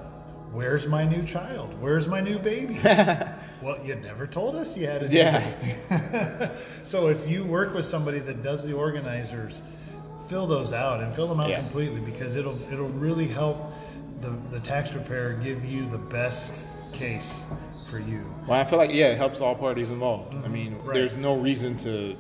[0.52, 1.80] Where's my new child?
[1.80, 2.80] Where's my new baby?
[2.84, 5.54] well, you never told us you had a new Yeah.
[5.90, 6.54] baby.
[6.84, 9.62] so if you work with somebody that does the organizers,
[10.28, 11.60] fill those out and fill them out Yeah.
[11.60, 13.74] completely because it'll it'll really help
[14.22, 17.44] the, the tax preparer give you the best case
[17.90, 18.24] for you.
[18.48, 20.34] Well, I feel like yeah, it helps all parties involved.
[20.44, 20.88] I mean, Mm-hmm.
[20.88, 20.94] Right.
[20.94, 22.16] there's no reason to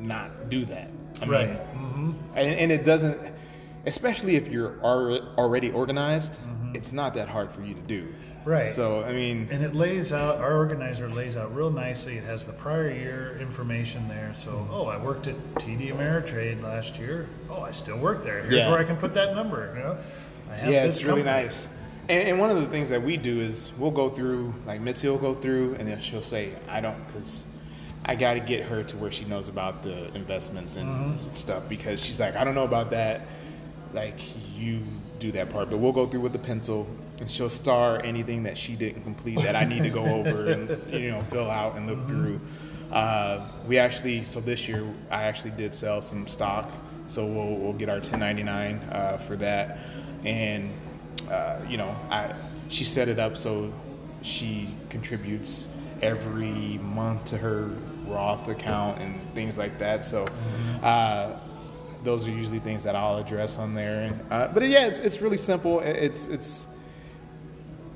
[0.00, 0.90] not do that.
[1.20, 1.48] I mean, Right.
[1.56, 3.18] hmm and, and it doesn't,
[3.86, 6.38] especially if you're already organized.
[6.74, 8.02] It's not that hard for you to do.
[8.04, 8.48] Mm-hmm.
[8.48, 8.70] Right.
[8.70, 12.16] So I mean, And it lays out, our organizer lays out real nicely.
[12.16, 14.32] It has the prior year information there.
[14.34, 17.28] So, oh, I worked at TD Ameritrade last year.
[17.50, 18.40] Oh, I still work there.
[18.42, 18.70] Here's Yeah.
[18.70, 19.72] where I can put that number.
[19.76, 19.98] You know,
[20.50, 21.68] I have yeah, this it's really nice.
[22.08, 25.06] And, and one of the things that we do is we'll go through, like Mitzi
[25.08, 27.44] will go through, and then she'll say, I don't, because
[28.06, 31.32] I got to get her to where she knows about the investments and Mm-hmm.
[31.34, 33.26] stuff, because she's like, I don't know about that.
[33.92, 34.18] Like,
[34.56, 34.80] you
[35.20, 35.70] do that part.
[35.70, 36.86] But we'll go through with the pencil,
[37.20, 40.92] and she'll star anything that she didn't complete that I need to go over and,
[40.92, 42.08] you know, fill out and look Mm-hmm.
[42.08, 42.40] through.
[42.90, 46.70] Uh, we actually, so this year, I actually did sell some stock.
[47.06, 49.78] So we'll, we'll get our 1099 uh, for that.
[50.24, 50.72] And
[51.30, 52.34] uh, you know, I
[52.68, 53.72] she set it up so
[54.22, 55.68] she contributes
[56.02, 57.70] every month to her
[58.06, 60.04] Roth account and things like that.
[60.04, 60.26] So
[60.82, 61.38] uh,
[62.04, 64.02] those are usually things that I'll address on there.
[64.04, 65.80] And, uh, but yeah, it's it's really simple.
[65.80, 66.66] It- It's it's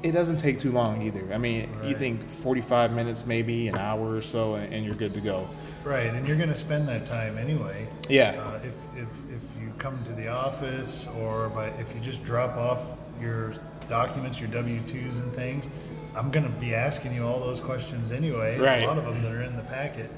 [0.03, 1.33] it doesn't take too long either.
[1.33, 5.15] I mean, you think 45 minutes, maybe an hour or so, and, and you're good
[5.15, 5.49] to go.
[5.83, 7.89] Right, and you're going to spend that time anyway.
[8.11, 8.33] Yeah.
[8.39, 12.55] Uh, if, if, if you come to the office or by, if you just drop
[12.59, 12.81] off
[13.19, 13.55] your
[13.89, 15.71] documents, your W 2s and things,
[16.15, 18.59] I'm going to be asking you all those questions anyway.
[18.59, 18.83] Right.
[18.83, 20.11] A lot of them that are in the packet.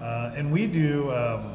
[0.00, 1.52] Uh, and we do, um,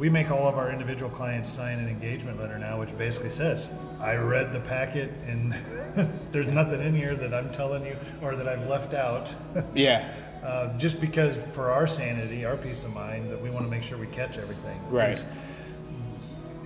[0.00, 3.68] we make all of our individual clients sign an engagement letter now, which basically says,
[4.00, 5.54] I read the packet and
[6.32, 9.32] there's nothing in here that I'm telling you or that I've left out.
[9.74, 10.10] Yeah.
[10.42, 13.82] Uh, just because for our sanity, our peace of mind, that we want to make
[13.82, 14.80] sure we catch everything.
[14.90, 15.22] Right.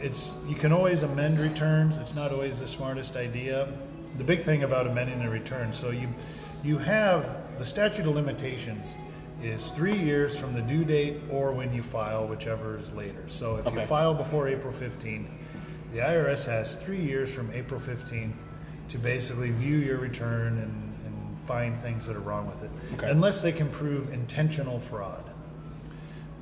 [0.01, 1.97] It's you can always amend returns.
[1.97, 3.67] It's not always the smartest idea.
[4.17, 6.09] The big thing about amending a return, so you
[6.63, 7.27] you have
[7.59, 8.95] the statute of limitations
[9.47, 13.25] is three years from the due date or when you file, whichever is later.
[13.29, 13.81] So if Okay.
[13.83, 15.29] you file before April fifteenth,
[15.93, 18.37] the IRS has three years from April fifteenth
[18.89, 23.11] to basically view your return and, and find things that are wrong with it, Okay.
[23.11, 25.25] unless they can prove intentional fraud.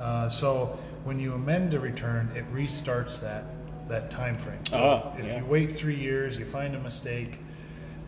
[0.01, 3.45] Uh, so when you amend a return, it restarts that
[3.88, 4.65] that time frame.
[4.69, 5.38] So Oh, if yeah.
[5.41, 7.38] you wait three years, you find a mistake,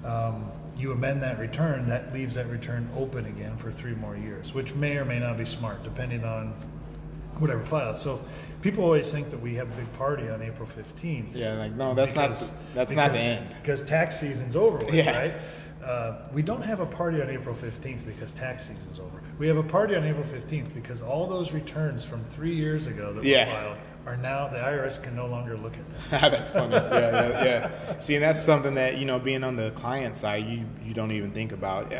[0.04, 4.52] um, you amend that return, that leaves that return open again for three more years,
[4.52, 6.54] which may or may not be smart, depending on
[7.38, 7.98] whatever filed.
[7.98, 8.20] So
[8.62, 11.34] people always think that we have a big party on April fifteenth.
[11.34, 13.54] Yeah, like, no, that's not the- that's not the end.
[13.62, 15.16] Because tax season's over with, Yeah.
[15.16, 15.34] right?
[15.84, 19.20] Uh, we don't have a party on April 15th because tax season's over.
[19.38, 23.12] We have a party on April 15th because all those returns from three years ago
[23.12, 23.44] that Yeah.
[23.46, 26.30] were filed are now, the IRS can no longer look at them.
[26.30, 26.74] that's funny.
[26.74, 27.98] Yeah, yeah, yeah.
[28.00, 31.10] See, and that's something that you know, being on the client side, you you don't
[31.12, 31.92] even think about.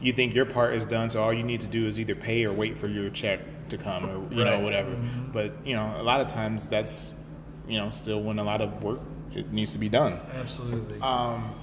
[0.00, 2.44] You think your part is done, so all you need to do is either pay
[2.44, 4.58] or wait for your check to come or you Right.
[4.58, 4.96] know whatever.
[5.32, 7.10] But you know, a lot of times that's
[7.68, 9.00] you know still when a lot of work
[9.34, 10.20] it needs to be done.
[10.34, 11.00] Absolutely.
[11.00, 11.54] Um,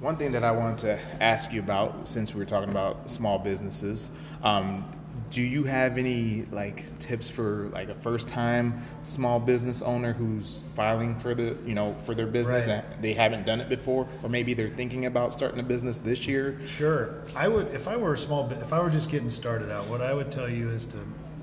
[0.00, 3.38] one thing that I wanted to ask you about, since we were talking about small
[3.38, 4.10] businesses,
[4.42, 4.84] um,
[5.30, 11.18] do you have any like tips for like a first-time small business owner who's filing
[11.18, 12.84] for the you know for their business Right.
[12.84, 16.26] and they haven't done it before, or maybe they're thinking about starting a business this
[16.26, 16.58] year?
[16.66, 17.14] Sure.
[17.34, 20.00] I would, if I were a small, if I were just getting started out, what
[20.00, 20.98] I would tell you is to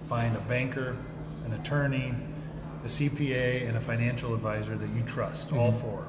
[0.08, 0.96] find a banker,
[1.46, 2.13] an attorney,
[2.84, 5.82] a CPA, and a financial advisor that you trust, all mm-hmm.
[5.82, 6.08] four.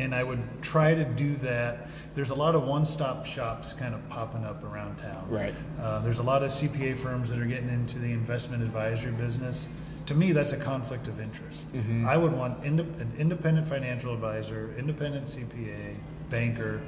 [0.00, 1.88] And I would try to do that.
[2.14, 5.26] There's a lot of one-stop shops kind of popping up around town.
[5.28, 5.54] Right.
[5.78, 9.68] Uh, there's a lot of CPA firms that are getting into the investment advisory business.
[10.06, 11.66] To me, that's a conflict of interest.
[12.06, 15.96] I would want inde- an independent financial advisor, independent CPA,
[16.30, 16.80] banker,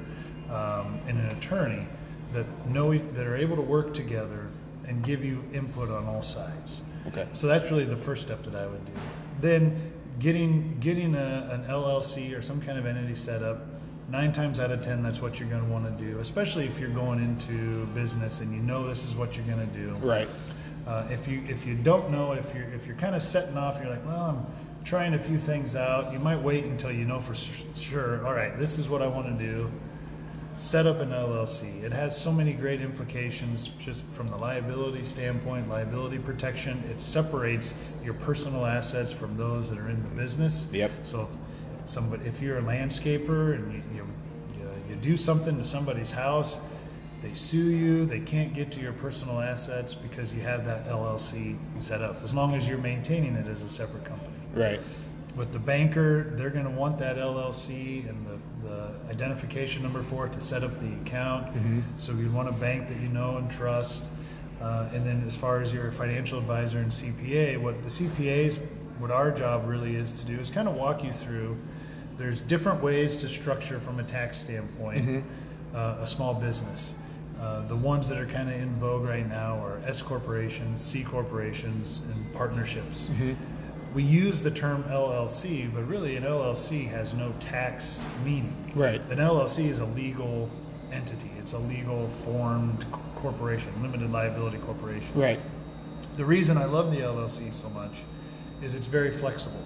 [0.49, 1.87] um, and an attorney
[2.33, 4.49] that know that are able to work together
[4.87, 6.81] and give you input on all sides.
[7.07, 7.27] Okay.
[7.33, 8.91] So that's really the first step that I would do.
[9.39, 13.65] Then getting getting a, an LLC or some kind of entity set up.
[14.09, 16.77] Nine times out of ten, that's what you're going to want to do, especially if
[16.77, 19.93] you're going into business and you know this is what you're going to do.
[20.05, 20.27] Right.
[20.85, 23.79] Uh, if you if you don't know if you're if you're kind of setting off,
[23.81, 26.11] you're like, well, I'm trying a few things out.
[26.11, 27.35] You might wait until you know for
[27.75, 28.25] sure.
[28.25, 29.71] All right, this is what I want to do.
[30.57, 31.83] Set up an LLC.
[31.83, 36.83] It has so many great implications just from the liability standpoint, liability protection.
[36.89, 40.67] It separates your personal assets from those that are in the business.
[40.71, 40.91] Yep.
[41.03, 41.29] So,
[41.85, 44.07] somebody, if you're a landscaper and you, you,
[44.59, 46.59] you, you do something to somebody's house,
[47.23, 51.57] they sue you, they can't get to your personal assets because you have that LLC
[51.79, 54.35] set up, as long as you're maintaining it as a separate company.
[54.53, 54.81] Right.
[55.35, 60.27] With the banker, they're going to want that LLC and the, the identification number for
[60.27, 61.55] it to set up the account.
[61.97, 64.03] So you want a bank that you know and trust.
[64.61, 68.59] Uh, and then as far as your financial advisor and CPA, what the CPAs,
[68.99, 71.57] what our job really is to do is kind of walk you through.
[72.17, 75.25] There's different ways to structure from a tax standpoint
[75.73, 76.93] uh, a small business.
[77.41, 81.03] Uh, the ones that are kind of in vogue right now are S corporations, C
[81.03, 83.09] corporations, and partnerships.
[83.93, 88.71] We use the term LLC, but really an LLC has no tax meaning.
[88.73, 89.01] Right.
[89.11, 90.49] An LLC is a legal
[90.91, 91.29] entity.
[91.39, 95.07] It's a legal formed corporation, limited liability corporation.
[95.13, 95.39] Right.
[96.17, 97.93] The reason I love the LLC so much
[98.63, 99.63] is it's very flexible.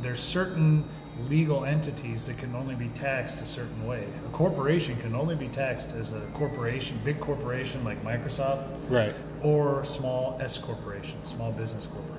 [0.00, 0.84] There's certain
[1.28, 4.04] legal entities that can only be taxed a certain way.
[4.28, 9.14] A corporation can only be taxed as a corporation, big corporation like Microsoft, Right.
[9.42, 12.15] or small S corporation, small business corporation.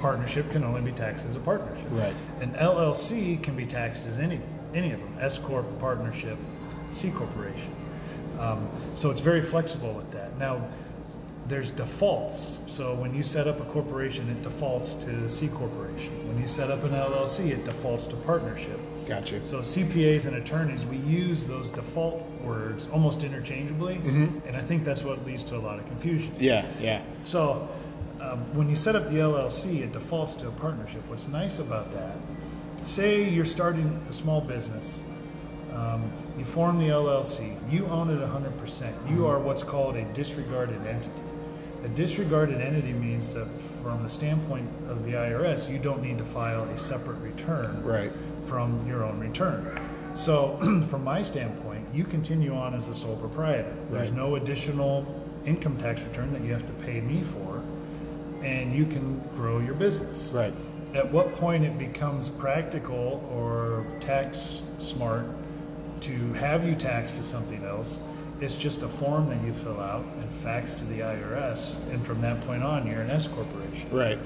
[0.00, 1.86] Partnership can only be taxed as a partnership.
[1.90, 2.14] Right.
[2.40, 4.40] An LLC can be taxed as any
[4.74, 6.38] any of them: S corp, partnership,
[6.92, 7.74] C corporation.
[8.38, 10.38] Um, so it's very flexible with that.
[10.38, 10.68] Now,
[11.48, 12.58] there's defaults.
[12.66, 16.28] So when you set up a corporation, it defaults to C corporation.
[16.28, 18.78] When you set up an LLC, it defaults to partnership.
[19.06, 19.44] Gotcha.
[19.46, 23.96] So CPAs and attorneys, we use those default words almost interchangeably,
[24.46, 26.36] and I think that's what leads to a lot of confusion.
[26.38, 26.66] Yeah.
[26.78, 27.02] Yeah.
[27.24, 27.68] So
[28.20, 31.02] um, when you set up the LLC, it defaults to a partnership.
[31.08, 32.16] What's nice about that,
[32.86, 35.00] say you're starting a small business,
[35.74, 39.10] um, you form the LLC, you own it 100%.
[39.10, 41.12] You are what's called a disregarded entity.
[41.84, 43.46] A disregarded entity means that
[43.82, 48.10] from the standpoint of the IRS, you don't need to file a separate return Right.
[48.46, 49.78] from your own return.
[50.16, 50.58] So,
[50.90, 53.72] from my standpoint, you continue on as a sole proprietor.
[53.92, 54.18] There's Right.
[54.18, 55.06] no additional
[55.46, 57.57] income tax return that you have to pay me for,
[58.42, 60.32] and you can grow your business.
[60.34, 60.54] Right.
[60.94, 65.26] At what point it becomes practical or tax smart
[66.02, 67.98] to have you taxed to something else?
[68.40, 72.20] It's just a form that you fill out and fax to the IRS, and from
[72.22, 74.16] that point on, you're an S corporation Right.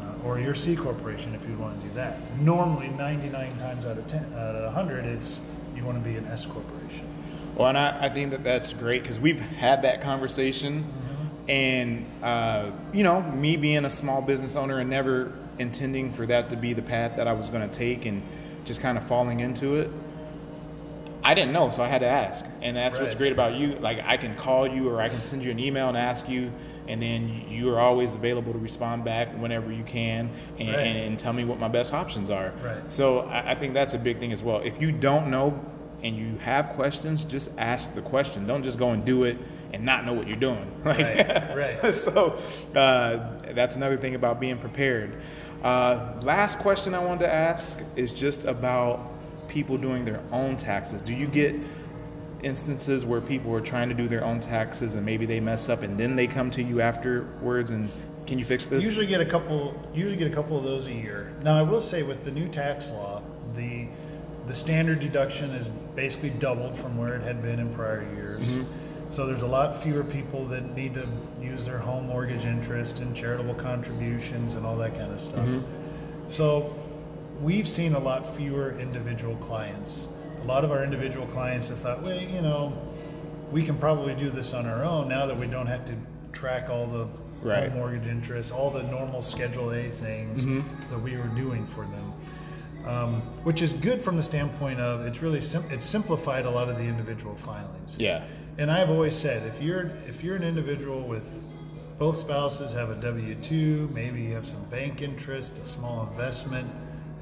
[0.00, 2.16] uh, or your C corporation if you want to do that.
[2.40, 5.40] Normally, 99 times out of 10, out of 100, it's
[5.76, 7.06] you want to be an S corporation.
[7.54, 10.90] Well, and I, I think that that's great because we've had that conversation,
[11.48, 16.50] and uh, you know, me being a small business owner and never intending for that
[16.50, 18.22] to be the path that I was going to take, and
[18.64, 19.90] just kind of falling into it.
[21.22, 23.72] I didn't know, so I had to ask, and that's what's great about you.
[23.76, 26.52] Like I can call you, or I can send you an email and ask you,
[26.86, 30.28] and then you are always available to respond back whenever you can,
[30.58, 30.78] and, Right.
[30.80, 32.52] and, and tell me what my best options are.
[32.62, 32.76] Right.
[32.92, 34.58] So I, I think that's a big thing as well.
[34.60, 35.58] If you don't know
[36.02, 38.46] and you have questions, just ask the question.
[38.46, 39.38] Don't just go and do it
[39.74, 40.70] and not know what you're doing.
[40.84, 41.94] Like, Right, right.
[41.94, 42.40] so
[42.74, 45.20] uh, that's another thing about being prepared.
[45.62, 49.10] Uh, last question I wanted to ask is just about
[49.48, 51.00] people doing their own taxes.
[51.00, 51.56] Do you get
[52.42, 55.82] instances where people are trying to do their own taxes and maybe they mess up
[55.82, 57.90] and then they come to you afterwards and
[58.26, 58.84] can you fix this?
[58.84, 59.74] Usually get a couple.
[59.92, 61.34] Usually get a couple of those a year.
[61.42, 63.22] Now I will say with the new tax law,
[63.54, 63.86] the
[64.46, 68.46] the standard deduction is basically doubled from where it had been in prior years.
[68.46, 68.83] Mm-hmm.
[69.08, 71.06] So there's a lot fewer people that need to
[71.40, 75.46] use their home mortgage interest and charitable contributions and all that kind of stuff.
[75.46, 76.28] Mm-hmm.
[76.28, 76.74] So
[77.40, 80.08] we've seen a lot fewer individual clients.
[80.42, 82.72] A lot of our individual clients have thought, well, you know,
[83.52, 85.94] we can probably do this on our own now that we don't have to
[86.32, 87.06] track all the
[87.42, 87.68] Right.
[87.68, 90.64] home mortgage interest, all the normal Schedule A things Mhm.
[90.90, 92.12] that we were doing for them.
[92.86, 96.68] Um, which is good from the standpoint of it's really sim- it's simplified a lot
[96.70, 97.96] of the individual filings.
[97.98, 98.22] yeah.
[98.58, 101.24] And I've always said if you're if you're an individual with
[101.98, 106.70] both spouses have a W two, maybe you have some bank interest, a small investment,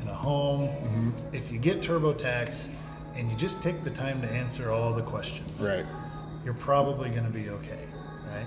[0.00, 0.68] and a home.
[0.68, 1.10] Mm-hmm.
[1.32, 2.66] If you get TurboTax
[3.14, 5.84] and you just take the time to answer all the questions, Right.
[6.44, 7.84] you're probably going to be okay,
[8.26, 8.46] right?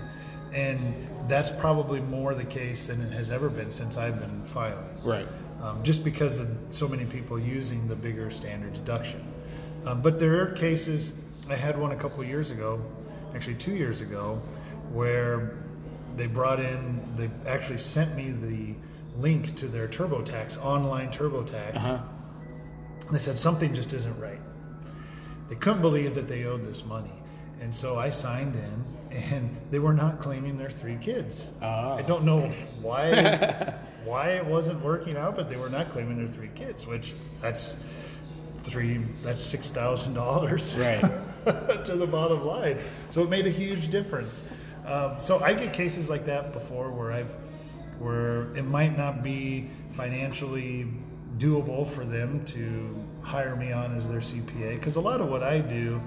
[0.52, 4.84] And that's probably more the case than it has ever been since I've been filing
[5.04, 5.28] Right.
[5.62, 9.22] um, just because of so many people using the bigger standard deduction.
[9.86, 11.12] Um, but there are cases,
[11.48, 12.80] I had one a couple of years ago,
[13.34, 14.40] actually two years ago,
[14.92, 15.58] where
[16.16, 18.74] they brought in, they actually sent me the
[19.20, 21.76] link to their TurboTax, online TurboTax.
[21.76, 21.98] Uh-huh.
[23.12, 24.40] They said something just isn't right.
[25.48, 27.12] They couldn't believe that they owed this money.
[27.60, 31.52] And so I signed in, and they were not claiming their three kids.
[31.62, 31.94] Ah.
[31.94, 33.74] I don't know why
[34.04, 37.76] why it wasn't working out, but they were not claiming their three kids, which that's
[38.62, 41.04] three that's six thousand dollars Right.
[41.84, 42.78] to the bottom line.
[43.10, 44.42] So it made a huge difference.
[44.84, 47.32] Um, so I get cases like that before where I've
[47.98, 50.86] where it might not be financially
[51.38, 55.42] doable for them to hire me on as their CPA because a lot of what
[55.42, 56.00] I do,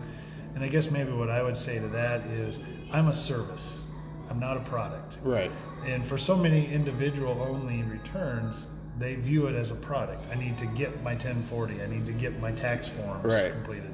[0.55, 2.59] and I guess maybe what I would say to that is
[2.91, 3.83] I'm a service.
[4.29, 5.17] I'm not a product.
[5.23, 5.51] Right.
[5.85, 8.67] And for so many individual only returns,
[8.99, 10.21] they view it as a product.
[10.31, 11.81] I need to get my 1040.
[11.81, 13.51] I need to get my tax forms Right.
[13.51, 13.91] completed.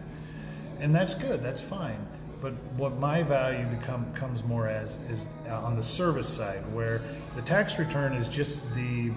[0.80, 1.44] And that's good.
[1.44, 2.06] That's fine.
[2.42, 7.02] But what my value become comes more as is on the service side, where
[7.36, 9.12] the tax return is just the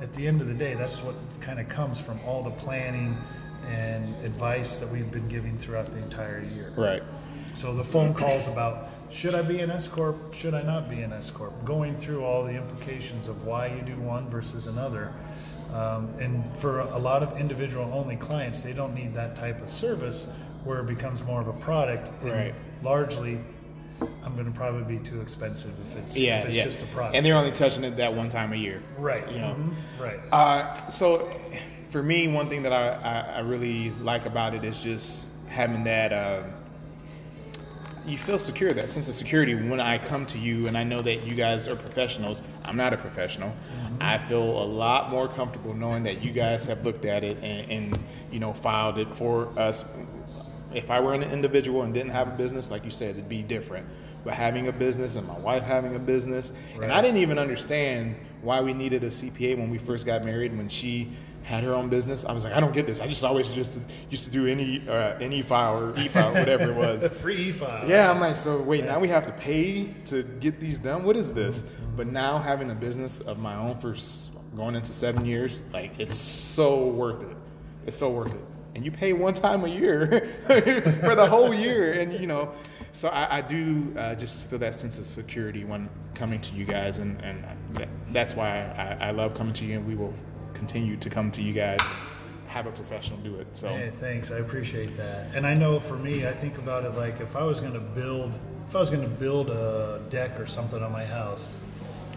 [0.00, 3.16] at the end of the day, that's what kind of comes from all the planning
[3.68, 6.72] and advice that we've been giving throughout the entire year.
[6.76, 7.02] Right.
[7.54, 11.02] So the phone calls about should I be an S corp, should I not be
[11.02, 15.12] an S corp, going through all the implications of why you do one versus another.
[15.72, 19.70] Um, and for a lot of individual only clients, they don't need that type of
[19.70, 20.26] service
[20.64, 22.08] where it becomes more of a product.
[22.22, 22.54] And Right.
[22.82, 23.38] Largely,
[24.24, 26.40] I'm going to probably be too expensive if it's, Yeah.
[26.40, 26.64] if it's yeah.
[26.64, 27.16] just a product.
[27.16, 28.82] And they're only touching it that one time a year.
[28.98, 29.30] right.
[29.30, 29.54] You know.
[29.58, 29.72] Mhm.
[30.00, 30.20] Right.
[30.32, 31.30] Uh, so,
[31.90, 35.84] for me, one thing that I, I, I really like about it is just having
[35.84, 36.12] that.
[36.12, 36.42] Uh,
[38.06, 41.02] you feel secure, that sense of security when I come to you and I know
[41.02, 42.42] that you guys are professionals.
[42.64, 43.50] I'm not a professional.
[43.50, 43.96] Mm-hmm.
[44.00, 47.70] I feel a lot more comfortable knowing that you guys have looked at it and,
[47.70, 47.98] and
[48.30, 49.84] you know filed it for us.
[50.74, 53.42] If I were an individual and didn't have a business, like you said, it'd be
[53.42, 53.86] different.
[54.24, 58.16] But having a business and my wife having a business, and I didn't even understand
[58.40, 60.56] why we needed a CPA when we first got married.
[60.56, 61.12] When she
[61.42, 63.00] had her own business, I was like, I don't get this.
[63.00, 63.72] I just always just
[64.10, 67.08] used to do any uh, any file or e file, whatever it was.
[67.20, 67.88] Free e-file.
[67.88, 71.04] Yeah, I'm like, so wait, now we have to pay to get these done.
[71.04, 71.64] What is this?
[71.96, 73.94] But now having a business of my own for
[74.56, 77.36] going into seven years, like it's so worth it.
[77.86, 78.44] It's so worth it.
[78.74, 82.52] And you pay one time a year for the whole year, and you know,
[82.92, 86.64] so I, I do uh, just feel that sense of security when coming to you
[86.64, 88.60] guys, and and that, that's why
[89.00, 90.14] I, I love coming to you, and we will
[90.62, 91.80] continue to come to you guys.
[92.46, 93.48] Have a professional do it.
[93.52, 94.30] So Hey, thanks.
[94.30, 95.34] I appreciate that.
[95.34, 97.80] And I know for me, I think about it like if I was going to
[97.80, 98.32] build,
[98.68, 101.52] if I was going to build a deck or something on my house,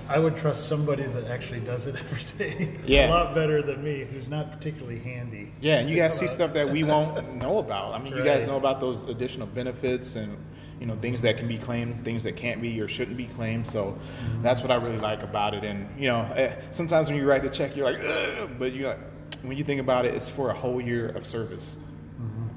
[0.08, 2.78] I would trust somebody that actually does it every day.
[2.86, 3.08] Yeah.
[3.08, 5.52] a lot better than me, who's not particularly handy.
[5.60, 7.96] Yeah, and you guys see stuff that we won't know about.
[7.96, 10.38] I mean, you guys know about those additional benefits and
[10.86, 13.66] you know things that can be claimed, things that can't be or shouldn't be claimed.
[13.66, 14.44] So Mm-hmm.
[14.44, 15.64] that's what I really like about it.
[15.64, 18.86] And you know, eh, sometimes when you write the check, you're like, Ugh, but you
[18.88, 19.00] like
[19.42, 21.76] when you think about it, it's for a whole year of service,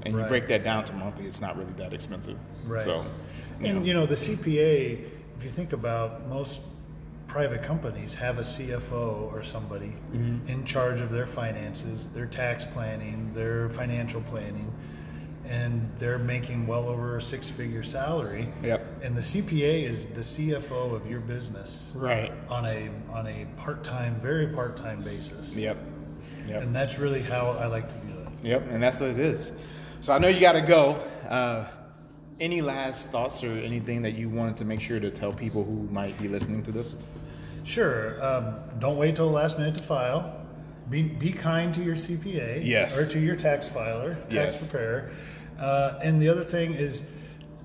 [0.03, 1.25] and you break that down to monthly.
[1.25, 2.37] It's not really that expensive.
[2.67, 2.81] Right.
[2.83, 3.05] So,
[3.59, 3.85] you And know.
[3.85, 5.05] you know, the CPA,
[5.37, 6.61] if you think about most
[7.27, 10.47] private companies have a CFO or somebody Mm-hmm.
[10.47, 14.71] in charge of their finances, their tax planning, their financial planning,
[15.49, 18.47] and they're making well over a six-figure salary.
[18.63, 18.85] Yep.
[19.01, 22.31] And the CPA is the CFO of your business right.
[22.47, 25.53] on a on a part-time, very part-time basis.
[25.55, 25.77] Yep.
[26.47, 26.63] Yep.
[26.63, 28.27] And that's really how I like to do it.
[28.43, 29.51] Yep, and that's what it is.
[30.01, 31.05] So I know you got to go.
[31.27, 31.67] Uh,
[32.39, 35.87] any last thoughts or anything that you wanted to make sure to tell people who
[35.91, 36.95] might be listening to this?
[37.63, 38.23] Sure.
[38.23, 40.35] Um, don't wait till the last minute to file.
[40.89, 42.65] Be, be kind to your CPA.
[42.65, 42.97] Yes.
[42.97, 44.67] Or to your tax filer, tax Yes.
[44.67, 45.11] preparer.
[45.59, 47.03] Uh, and the other thing is,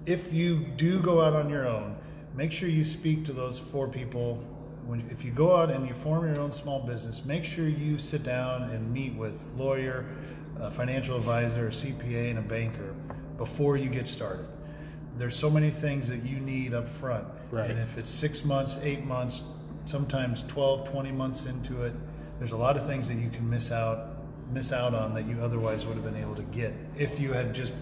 [0.05, 1.97] if you do go out on your own,
[2.34, 4.42] make sure you speak to those four people.
[4.84, 7.97] When, if you go out and you form your own small business, make sure you
[7.99, 10.07] sit down and meet with lawyer,
[10.61, 12.95] a financial advisor, a CPA, and a banker
[13.38, 14.47] before you get started.
[15.16, 17.26] There's so many things that you need up front.
[17.51, 17.70] Right.
[17.70, 19.42] And if it's six months, eight months,
[19.86, 21.92] sometimes 12, 20 months into it,
[22.38, 24.13] there's a lot of things that you can miss out
[24.53, 27.55] miss out on that you otherwise would have been able to get if you had
[27.55, 27.72] just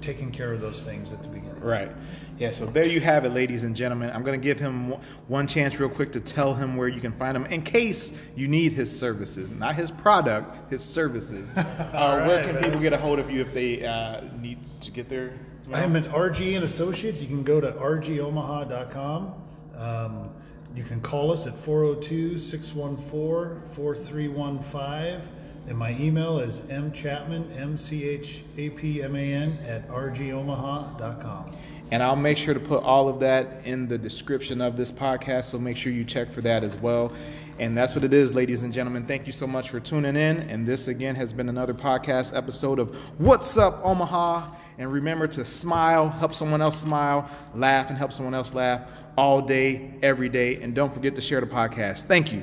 [0.00, 1.60] taken care of those things at the beginning.
[1.60, 1.90] Right.
[2.38, 4.10] Yeah, so there you have it, ladies and gentlemen.
[4.10, 4.94] I'm going to give him
[5.28, 8.48] one- chance, real quick, to tell him where you can find him in case you
[8.48, 9.50] need his services.
[9.50, 11.54] Not his product, his services.
[11.56, 15.08] uh, where can people get a hold of you if they uh, need to get
[15.08, 15.38] there?
[15.72, 17.20] I'm at RG and Associates.
[17.20, 19.34] You can go to rgomaha.com.
[19.76, 20.30] Um,
[20.74, 25.22] you can call us at 402 614 4315.
[25.66, 31.56] And my email is mchapman, M C H A P M A N, at rgomaha.com.
[31.90, 35.44] And I'll make sure to put all of that in the description of this podcast,
[35.46, 37.12] so make sure you check for that as well.
[37.58, 39.06] And that's what it is, ladies and gentlemen.
[39.06, 40.38] Thank you so much for tuning in.
[40.50, 44.48] And this again has been another podcast episode of What's Up Omaha.
[44.78, 48.82] And remember to smile, help someone else smile, laugh, and help someone else laugh
[49.16, 50.60] all day, every day.
[50.62, 52.04] And don't forget to share the podcast.
[52.04, 52.42] Thank you.